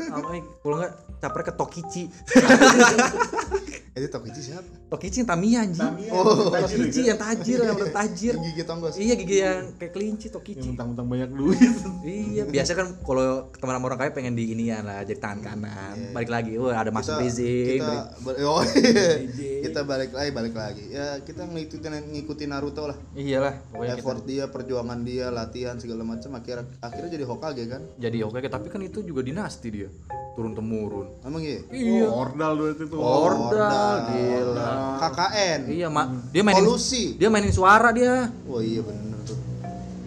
sama 0.07 0.31
eh, 0.33 0.43
kalau 0.63 0.77
nggak 0.79 0.93
capre 1.17 1.43
ke 1.43 1.53
Tokichi 1.53 2.03
Itu 3.97 4.13
Tokichi 4.13 4.53
siapa? 4.53 4.69
Tokichi 4.93 5.25
yang 5.25 5.29
Tamiya 5.33 5.59
anjing. 5.65 5.81
Tamiya, 5.81 6.11
oh, 6.13 6.53
Tokichi 6.53 7.01
juga. 7.01 7.09
yang 7.09 7.19
tajir 7.19 7.59
yang 7.65 7.77
udah 7.81 7.91
tajir. 7.97 8.35
Yang 8.37 8.45
gigi 8.53 8.63
tonggos. 8.69 8.95
iya 9.01 9.15
gigi 9.17 9.37
yang 9.41 9.73
kayak 9.81 9.93
kelinci 9.97 10.27
Yang 10.29 10.35
Tokichi 10.37 10.67
mentang-mentang 10.69 11.07
banyak 11.09 11.31
duit. 11.33 11.73
iya 12.05 12.45
biasa 12.45 12.77
kan 12.77 12.87
kalau 13.01 13.49
teman 13.57 13.73
sama 13.81 13.85
orang 13.89 14.01
kaya 14.05 14.13
pengen 14.13 14.37
di 14.37 14.53
inian 14.53 14.85
lah 14.85 15.01
jadi 15.01 15.17
tangan 15.17 15.41
kanan. 15.41 15.97
Balik 16.13 16.29
lagi 16.29 16.61
wah 16.61 16.77
ada 16.77 16.93
masuk 16.93 17.17
kita, 17.17 17.21
Blazing 17.25 17.81
kita, 17.81 17.97
ber- 18.21 18.39
oh, 18.45 18.63
iya. 18.69 19.57
kita 19.65 19.81
balik 19.89 20.11
lagi 20.13 20.31
balik 20.37 20.55
lagi. 20.55 20.85
Ya 20.93 21.17
kita 21.25 21.49
ngikutin 21.49 21.93
ngikutin 22.13 22.49
Naruto 22.53 22.85
lah. 22.93 22.99
Iyalah 23.17 23.65
pokoknya 23.73 23.97
kita 23.97 24.05
effort 24.05 24.23
dia 24.29 24.45
perjuangan 24.53 25.01
dia 25.09 25.33
latihan 25.33 25.81
segala 25.81 26.05
macam 26.05 26.37
akhirnya 26.37 26.69
akhirnya 26.85 27.11
jadi 27.17 27.25
Hokage 27.25 27.65
kan? 27.65 27.81
Jadi 27.97 28.19
oke 28.21 28.45
tapi 28.45 28.69
kan 28.69 28.85
itu 28.85 29.01
juga 29.01 29.25
dinasti 29.25 29.73
dia 29.73 29.89
turun 30.37 30.53
temurun 30.53 31.09
emang 31.23 31.41
iya 31.41 31.65
iya 31.73 32.05
Oh, 32.05 32.21
Ordal 32.23 32.53
duit 32.55 32.77
itu. 32.77 32.93
Ordal, 32.95 33.95
gila. 34.07 35.01
KKN 35.01 35.61
Iya, 35.67 35.89
mak 35.89 36.07
dia 36.29 36.43
mainin 36.45 36.61
Polusi. 36.63 37.17
dia 37.17 37.27
mainin 37.27 37.51
suara 37.51 37.89
dia. 37.91 38.29
oh 38.45 38.61
iya 38.61 38.81
bener 38.81 39.17
tuh 39.25 39.39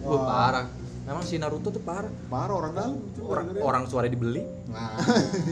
Wah, 0.00 0.22
parah. 0.22 0.66
Emang 1.02 1.26
si 1.26 1.34
Naruto 1.36 1.68
tuh 1.68 1.82
parah. 1.82 2.06
Parah 2.24 2.54
orang 2.54 2.70
dalam. 2.70 2.94
Orang 3.20 3.46
orang 3.58 3.82
suara 3.84 4.06
dibeli. 4.06 4.46
Nah, 4.70 4.94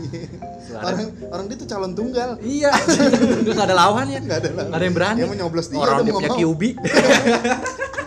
Suara. 0.62 0.82
orang 0.86 0.98
orang 1.28 1.44
dia 1.50 1.56
tuh 1.58 1.66
calon 1.66 1.92
tunggal 1.92 2.38
Iya, 2.38 2.70
udah 3.42 3.52
gak 3.52 3.66
ada 3.66 3.74
lawannya. 3.76 4.18
Nggak 4.22 4.38
ada 4.38 4.50
lawan. 4.54 4.70
Ada 4.70 4.84
yang 4.84 4.94
berani. 4.94 5.18
Dia 5.18 5.26
mau 5.26 5.36
nyoblos 5.36 5.66
dia, 5.66 5.78
Orang 5.82 6.06
dia 6.06 6.14
punya 6.14 6.30
mau. 6.30 6.38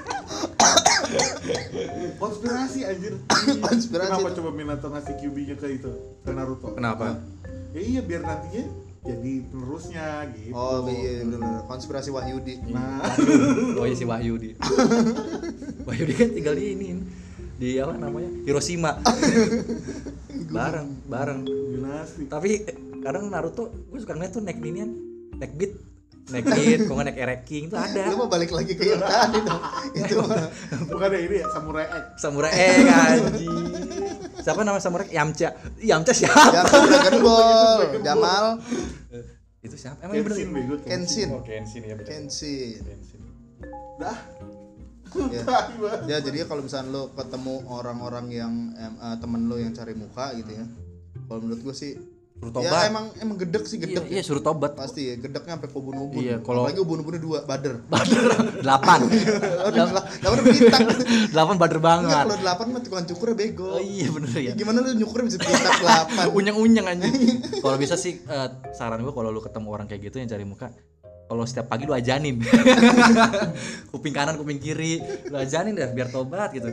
Konspirasi 2.22 2.80
anjir. 2.88 3.14
Konspirasi 3.60 4.12
Kenapa 4.12 4.30
coba 4.36 4.50
Minato 4.54 4.88
ngasih 4.90 5.14
QB-nya 5.20 5.56
ke 5.60 5.68
itu? 5.82 5.92
Ke 6.24 6.32
Naruto. 6.32 6.76
Kenapa? 6.76 7.20
Ya 7.72 7.82
iya 7.82 8.02
biar 8.04 8.22
nantinya 8.24 8.68
jadi 9.02 9.34
penerusnya 9.50 10.30
gitu. 10.38 10.54
oh 10.54 10.86
iya 10.86 11.26
bener-bener 11.26 11.66
konspirasi 11.66 12.14
Wahyudi 12.14 12.62
Nah, 12.70 13.02
Oh 13.82 13.86
iya 13.90 13.98
si 13.98 14.06
Wahyudi. 14.06 14.54
Wahyudi 15.90 16.14
kan 16.14 16.30
tinggal 16.38 16.54
di 16.54 16.66
ini 16.78 16.90
di 17.58 17.78
apa 17.82 17.98
namanya 17.98 18.30
Hiroshima. 18.46 19.02
bareng, 20.50 20.90
bareng. 21.10 21.42
dinasti. 21.46 22.30
Tapi 22.30 22.50
eh, 22.66 22.78
kadang 23.02 23.30
Naruto 23.34 23.74
gue 23.90 24.00
suka 24.02 24.14
ngeliat 24.14 24.34
tuh 24.38 24.42
naik 24.46 24.62
inian, 24.62 24.90
naik 25.38 25.54
beat, 25.58 25.74
naik 26.32 26.46
beat, 26.48 26.80
kok 26.88 26.94
nggak 26.96 27.08
naik 27.12 27.20
ereking 27.20 27.64
itu 27.68 27.76
ada. 27.76 28.04
lu 28.10 28.16
mau 28.24 28.30
balik 28.32 28.52
lagi 28.56 28.74
ke 28.74 28.84
yang 28.88 29.04
tadi 29.04 29.40
dong 29.44 29.62
itu 30.00 30.16
Bukan 30.88 31.10
ini 31.14 31.36
ya, 31.44 31.48
Samurai 31.52 31.86
X. 31.88 32.04
Samurai 32.24 32.52
eh 32.52 32.76
anjing. 32.88 33.56
Siapa 34.42 34.62
nama 34.66 34.80
samurai? 34.82 35.08
Yamcha. 35.12 35.54
Yamcha 35.78 36.14
siapa? 36.16 36.50
yang 36.50 36.66
Dragon 36.90 37.16
Ball 37.22 37.80
Jamal 38.02 38.46
Itu 39.62 39.76
siapa? 39.78 40.02
Emang? 40.02 40.26
Kenshin 40.26 40.50
bego. 40.50 40.76
Kenshin 40.82 41.28
Oh, 41.30 41.46
Kenshin 41.46 41.82
ya 41.86 41.94
betul. 41.94 42.10
Kenshin 42.10 42.82
Kenshin. 42.82 43.22
Dah. 44.02 44.18
ya. 45.36 45.44
Ya 46.10 46.18
jadi 46.24 46.48
kalau 46.50 46.66
misalnya 46.66 46.90
lo 46.90 47.04
ketemu 47.14 47.68
orang-orang 47.70 48.26
yang 48.32 48.54
eh, 48.74 49.16
temen 49.22 49.46
lo 49.46 49.60
yang 49.62 49.76
cari 49.76 49.94
muka 49.94 50.34
gitu 50.40 50.56
ya 50.56 50.66
kalau 51.28 51.48
menurut 51.48 51.64
gue 51.64 51.76
sih 51.76 51.96
Suruh 52.42 52.58
ya 52.58 52.58
tobat. 52.66 52.84
emang 52.90 53.06
emang 53.16 53.38
gedek 53.38 53.64
sih 53.64 53.78
Iya, 53.78 53.86
gedek 53.86 54.06
iya 54.10 54.22
suruh 54.22 54.42
tobat. 54.42 54.74
pasti 54.74 55.02
ya 55.06 55.16
gedeknya 55.16 55.56
sampai 55.56 55.70
ubun-ubun 55.72 56.18
Iya, 56.18 56.36
kalau- 56.42 56.66
apalagi 56.66 56.82
ubun-ubunnya 56.82 57.22
dua 57.22 57.40
bader 57.44 57.86
Delapan. 58.66 59.00
Lah, 59.70 59.90
lah 59.94 60.30
udah 60.32 60.44
pitak 60.44 60.80
Delapan 61.34 61.56
bader 61.56 61.78
Enggak, 61.78 61.86
banget. 62.02 62.18
kalau 62.24 62.38
delapan 62.40 62.66
mah 62.68 62.82
tukang 62.82 63.06
cukurnya 63.06 63.36
bego 63.38 63.70
Oh 63.72 63.80
iya 63.80 64.08
bener 64.10 64.30
ya. 64.32 64.42
Ya, 64.42 64.54
gimana 64.54 64.78
lu 64.80 64.90
nyukur 64.96 65.22
bisa 65.22 65.38
pitak 65.38 65.76
delapan 65.78 66.26
Unyang-unyang 66.38 66.86
anjing. 66.90 67.14
kalau 67.58 67.78
bisa 67.78 67.94
sih 67.94 68.18
eh, 68.20 68.48
saran 68.72 69.00
gue 69.00 69.12
kalau 69.12 69.30
lu 69.30 69.38
ketemu 69.40 69.68
orang 69.70 69.86
kayak 69.86 70.02
gitu 70.04 70.18
yang 70.18 70.28
cari 70.28 70.42
muka 70.42 70.74
kalau 71.24 71.46
setiap 71.46 71.70
pagi 71.70 71.86
lu 71.86 71.94
ajanin 71.94 72.42
kuping 73.88 74.12
kanan 74.12 74.36
kuping 74.36 74.58
kiri 74.58 75.00
lu 75.28 75.38
ajanin 75.38 75.72
dah 75.74 75.88
biar 75.88 76.10
tobat 76.10 76.52
gitu 76.52 76.68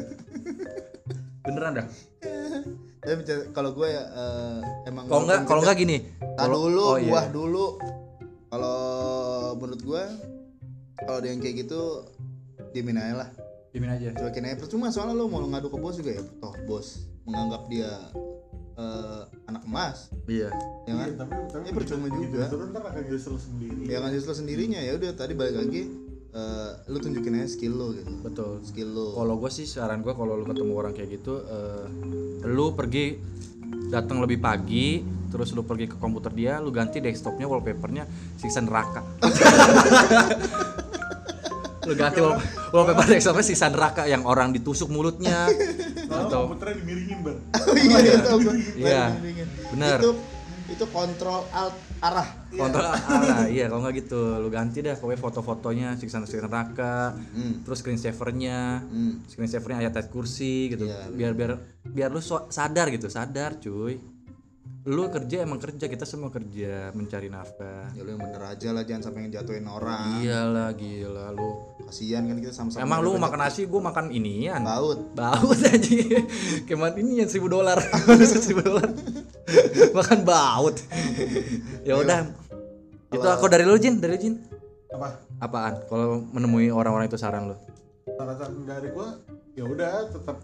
beneran 1.45 1.79
dah 1.79 1.87
Tapi 2.99 3.23
kalau 3.55 3.71
gue 3.73 3.89
ya 3.89 4.05
eh, 4.05 4.59
emang 4.91 5.07
kalau 5.07 5.23
enggak 5.25 5.41
kalau 5.47 5.61
enggak 5.63 5.79
gini 5.79 5.99
kalau- 6.35 6.55
dulu, 6.67 6.85
oh, 6.85 6.97
iya. 6.99 7.11
buah 7.11 7.27
dulu. 7.31 7.67
Kalau 8.49 8.79
menurut 9.61 9.83
gue, 9.85 10.05
kalau 11.05 11.19
ada 11.21 11.29
yang 11.29 11.39
kayak 11.39 11.69
gitu, 11.69 12.07
diemin 12.73 12.97
aja 12.97 13.27
lah. 13.27 13.29
Dimin 13.71 13.93
aja 13.93 14.17
Cuekin 14.17 14.49
aja. 14.49 14.57
Percuma 14.57 14.89
soalnya 14.89 15.13
lo 15.13 15.29
mau 15.29 15.45
ngadu 15.45 15.69
ke 15.69 15.77
bos 15.77 16.01
juga 16.01 16.17
ya. 16.17 16.23
Toh 16.41 16.55
bos 16.65 17.05
menganggap 17.29 17.69
dia 17.69 17.93
eh, 18.79 19.23
anak 19.51 19.63
emas, 19.69 20.09
iya 20.31 20.49
ya 20.87 20.95
kan? 20.97 21.09
Iya, 21.11 21.15
tapi 21.19 21.33
tapi 21.51 21.65
Ya, 21.69 21.75
percuma 21.75 22.07
juga. 22.09 22.43
Turun 22.49 22.71
ntar 22.73 22.83
akan 22.89 23.03
nyesel 23.05 23.37
sendiri. 23.37 23.83
Ya 23.85 23.99
kan 24.01 24.11
justru 24.15 24.33
sendirinya 24.33 24.81
ya 24.81 24.95
udah 24.97 25.13
tadi 25.13 25.35
balik 25.35 25.59
lagi, 25.61 25.83
eh, 26.39 26.71
lu 26.87 26.97
tunjukin 26.97 27.35
aja 27.35 27.49
skill 27.51 27.75
lo 27.75 27.87
gitu. 27.91 28.07
betul 28.23 28.63
Skill 28.63 28.89
lo. 28.89 29.07
kalau 29.13 29.35
gue 29.37 29.51
sih 29.51 29.67
saran 29.67 30.01
gue 30.01 30.15
kalau 30.15 30.35
lu 30.35 30.47
ketemu 30.47 30.73
orang 30.73 30.93
kayak 30.93 31.19
gitu 31.19 31.43
eh, 31.43 31.85
lu 32.47 32.71
pergi 32.73 33.19
datang 33.91 34.23
lebih 34.23 34.39
pagi 34.39 35.03
terus 35.29 35.51
lu 35.51 35.61
pergi 35.61 35.87
ke 35.87 35.97
komputer 35.97 36.31
dia 36.31 36.57
lu 36.57 36.71
ganti 36.71 37.01
desktopnya 37.01 37.45
wallpapernya 37.45 38.07
siksa 38.39 38.63
neraka 38.63 39.03
lu 41.89 41.97
ganti 41.97 42.21
wall- 42.21 42.37
wallpaper 42.69 43.07
desktopnya 43.09 43.41
siksa 43.43 43.67
neraka 43.69 44.05
yang 44.05 44.25
orang 44.25 44.53
ditusuk 44.53 44.89
mulutnya 44.89 45.49
atau 46.05 46.49
komputernya 46.49 46.77
dimiringin 46.81 47.19
bang. 47.21 47.39
Oh 47.57 47.77
iya, 47.77 47.97
iya, 48.01 48.17
tahu 48.21 48.39
gue. 48.41 48.55
Iya, 48.77 49.03
bener. 49.73 49.99
Itu 50.01 50.11
itu 50.69 50.85
kontrol 50.93 51.49
alt 51.49 51.73
arah. 51.99 52.29
kontrol 52.51 52.85
arah. 52.85 53.47
iya 53.47 53.67
kalau 53.67 53.81
nggak 53.81 53.95
gitu 53.99 54.21
lu 54.39 54.49
ganti 54.49 54.79
dah 54.81 54.95
pokoknya 54.95 55.19
foto-fotonya 55.19 55.89
siksa 55.95 56.19
neraka 56.41 57.15
Hmm. 57.35 57.63
terus 57.63 57.79
screen 57.79 57.97
savernya 57.97 58.83
Hmm. 58.83 59.23
screen 59.25 59.47
savernya 59.47 59.79
ayat 59.83 59.95
ayat 59.95 60.09
kursi 60.09 60.71
gitu. 60.71 60.87
Iya, 60.87 61.11
biar 61.11 61.33
biar 61.33 61.51
biar 61.85 62.11
lu 62.11 62.21
so- 62.21 62.47
sadar 62.49 62.89
gitu. 62.89 63.07
Sadar 63.09 63.59
cuy 63.59 63.99
lu 64.89 65.13
kerja 65.13 65.45
emang 65.45 65.61
kerja. 65.61 65.85
Kita 65.85 66.09
semua 66.09 66.33
kerja 66.33 66.89
mencari 66.97 67.29
nafkah. 67.29 67.93
Ya 67.93 68.01
lu 68.01 68.17
yang 68.17 68.23
bener 68.25 68.41
aja 68.41 68.69
lah. 68.73 68.83
Jangan 68.89 69.13
sampai 69.13 69.29
ngejatuhin 69.29 69.69
orang. 69.69 70.25
Iyalah 70.25 70.73
gila 70.73 71.37
lu. 71.37 71.51
Kasihan 71.85 72.25
kan 72.25 72.37
kita 72.41 72.53
sama-sama 72.57 72.85
emang 72.85 73.01
lu 73.05 73.21
makan 73.21 73.39
nasi 73.45 73.69
gua 73.69 73.93
makan 73.93 74.09
inian. 74.09 74.65
Baut. 74.65 75.13
Baut 75.13 75.61
aja 75.61 75.97
kemat 76.69 76.97
ini 76.97 77.21
yang 77.21 77.29
seribu 77.29 77.53
dolar. 77.53 77.77
Seribu 78.25 78.65
dolar. 78.65 78.89
Makan 79.93 80.19
baut. 80.25 80.81
Ya 81.85 82.01
udah. 82.01 82.25
Itu 83.13 83.29
aku 83.29 83.49
dari 83.53 83.69
lu 83.69 83.77
Jin. 83.77 84.01
Dari 84.01 84.17
lu, 84.17 84.21
Jin. 84.21 84.35
Apa? 84.89 85.09
Apaan? 85.41 85.85
Kalau 85.85 86.25
menemui 86.33 86.73
orang-orang 86.73 87.13
itu 87.13 87.21
saran 87.21 87.53
lu. 87.53 87.57
Saran 88.17 88.65
dari 88.65 88.89
gua 88.93 89.21
ya 89.53 89.67
udah 89.67 90.07
tetap 90.15 90.39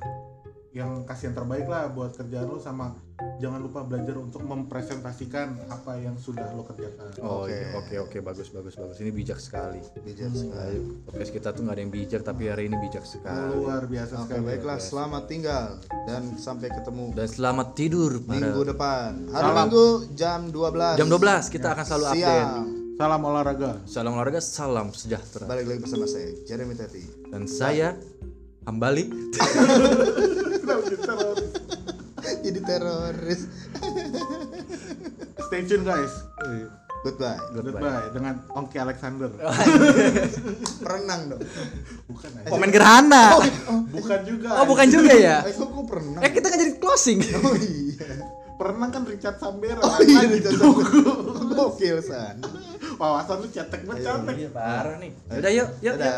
yang 0.74 1.06
kasih 1.06 1.30
yang 1.30 1.36
terbaik 1.38 1.70
lah 1.70 1.86
buat 1.86 2.18
kerjaan 2.18 2.50
lu 2.50 2.58
sama 2.58 2.98
jangan 3.38 3.62
lupa 3.62 3.86
belajar 3.86 4.18
untuk 4.18 4.42
mempresentasikan 4.42 5.70
apa 5.70 5.94
yang 6.02 6.18
sudah 6.18 6.50
lo 6.50 6.66
kerjakan. 6.66 7.14
Oh 7.22 7.46
Oke. 7.46 7.78
oke 7.78 7.94
oke. 8.10 8.18
Bagus 8.18 8.50
bagus 8.50 8.74
bagus. 8.74 8.98
Ini 8.98 9.14
bijak 9.14 9.38
sekali. 9.38 9.78
Bijak 10.02 10.34
sekali. 10.34 10.74
Ayo, 10.74 10.82
podcast 11.06 11.30
kita 11.30 11.54
tuh 11.54 11.62
nggak 11.62 11.74
ada 11.78 11.82
yang 11.86 11.94
bijak 11.94 12.22
tapi 12.26 12.50
hari 12.50 12.66
ini 12.66 12.76
bijak 12.82 13.06
sekali. 13.06 13.54
Luar 13.54 13.86
biasa 13.86 14.26
oke 14.26 14.34
sekali. 14.34 14.42
baiklah. 14.50 14.78
Selamat 14.82 15.22
tinggal 15.30 15.66
dan 16.10 16.22
sampai 16.34 16.68
ketemu 16.74 17.04
dan 17.14 17.28
selamat 17.30 17.68
tidur 17.78 18.10
minggu 18.26 18.60
para 18.66 18.70
depan. 18.74 19.10
Hari 19.30 19.46
Salam. 19.46 19.56
minggu 19.62 19.86
jam 20.18 20.40
12 20.50 20.98
jam 20.98 21.06
12 21.06 21.54
kita 21.54 21.66
akan 21.70 21.84
selalu 21.86 22.04
update. 22.10 22.18
Siang 22.18 22.66
salam 22.98 23.22
olahraga. 23.22 23.70
Salam 23.86 24.12
olahraga 24.18 24.40
salam 24.42 24.88
sejahtera. 24.90 25.46
Balik 25.46 25.70
lagi 25.70 25.78
bersama 25.86 26.06
saya 26.10 26.34
Jeremy 26.50 26.74
Teti 26.74 27.02
dan 27.30 27.46
saya 27.46 27.94
Hambali 28.64 29.06
jadi 32.44 32.60
teroris? 32.64 33.40
Stay 35.48 35.60
tune 35.68 35.84
guys. 35.84 36.12
Goodbye. 37.04 37.36
Goodbye. 37.52 38.08
Dengan 38.16 38.40
Ongki 38.56 38.80
Alexander. 38.80 39.28
Renang 40.80 41.36
dong. 41.36 41.40
Bukan 42.08 42.30
aja. 42.40 42.48
komen 42.48 42.68
gerhana. 42.72 43.24
Bukan 43.92 44.20
juga. 44.24 44.48
Oh 44.56 44.64
bukan 44.64 44.88
juga 44.88 45.12
ya? 45.12 45.44
Eh 45.44 45.52
kok 45.52 45.68
pernah 45.84 46.20
eh 46.24 46.30
kita 46.32 46.46
kan 46.48 46.56
jadi 46.56 46.72
closing. 46.80 47.20
Oh 47.44 47.52
iya. 47.60 48.24
Pernah 48.54 48.88
kan 48.88 49.02
Richard 49.04 49.36
Sambera 49.36 49.82
oh 49.82 49.98
iya 50.00 50.24
gokil 51.52 51.98
san. 52.00 52.40
Wawasan 52.96 53.42
lu 53.42 53.48
cetek 53.50 53.82
banget 53.84 54.06
cetek 54.08 54.54
parah 54.54 54.96
nih. 54.96 55.10
Udah 55.28 55.50
yuk 55.52 55.68
yuk, 55.84 55.94
yuk. 55.98 56.12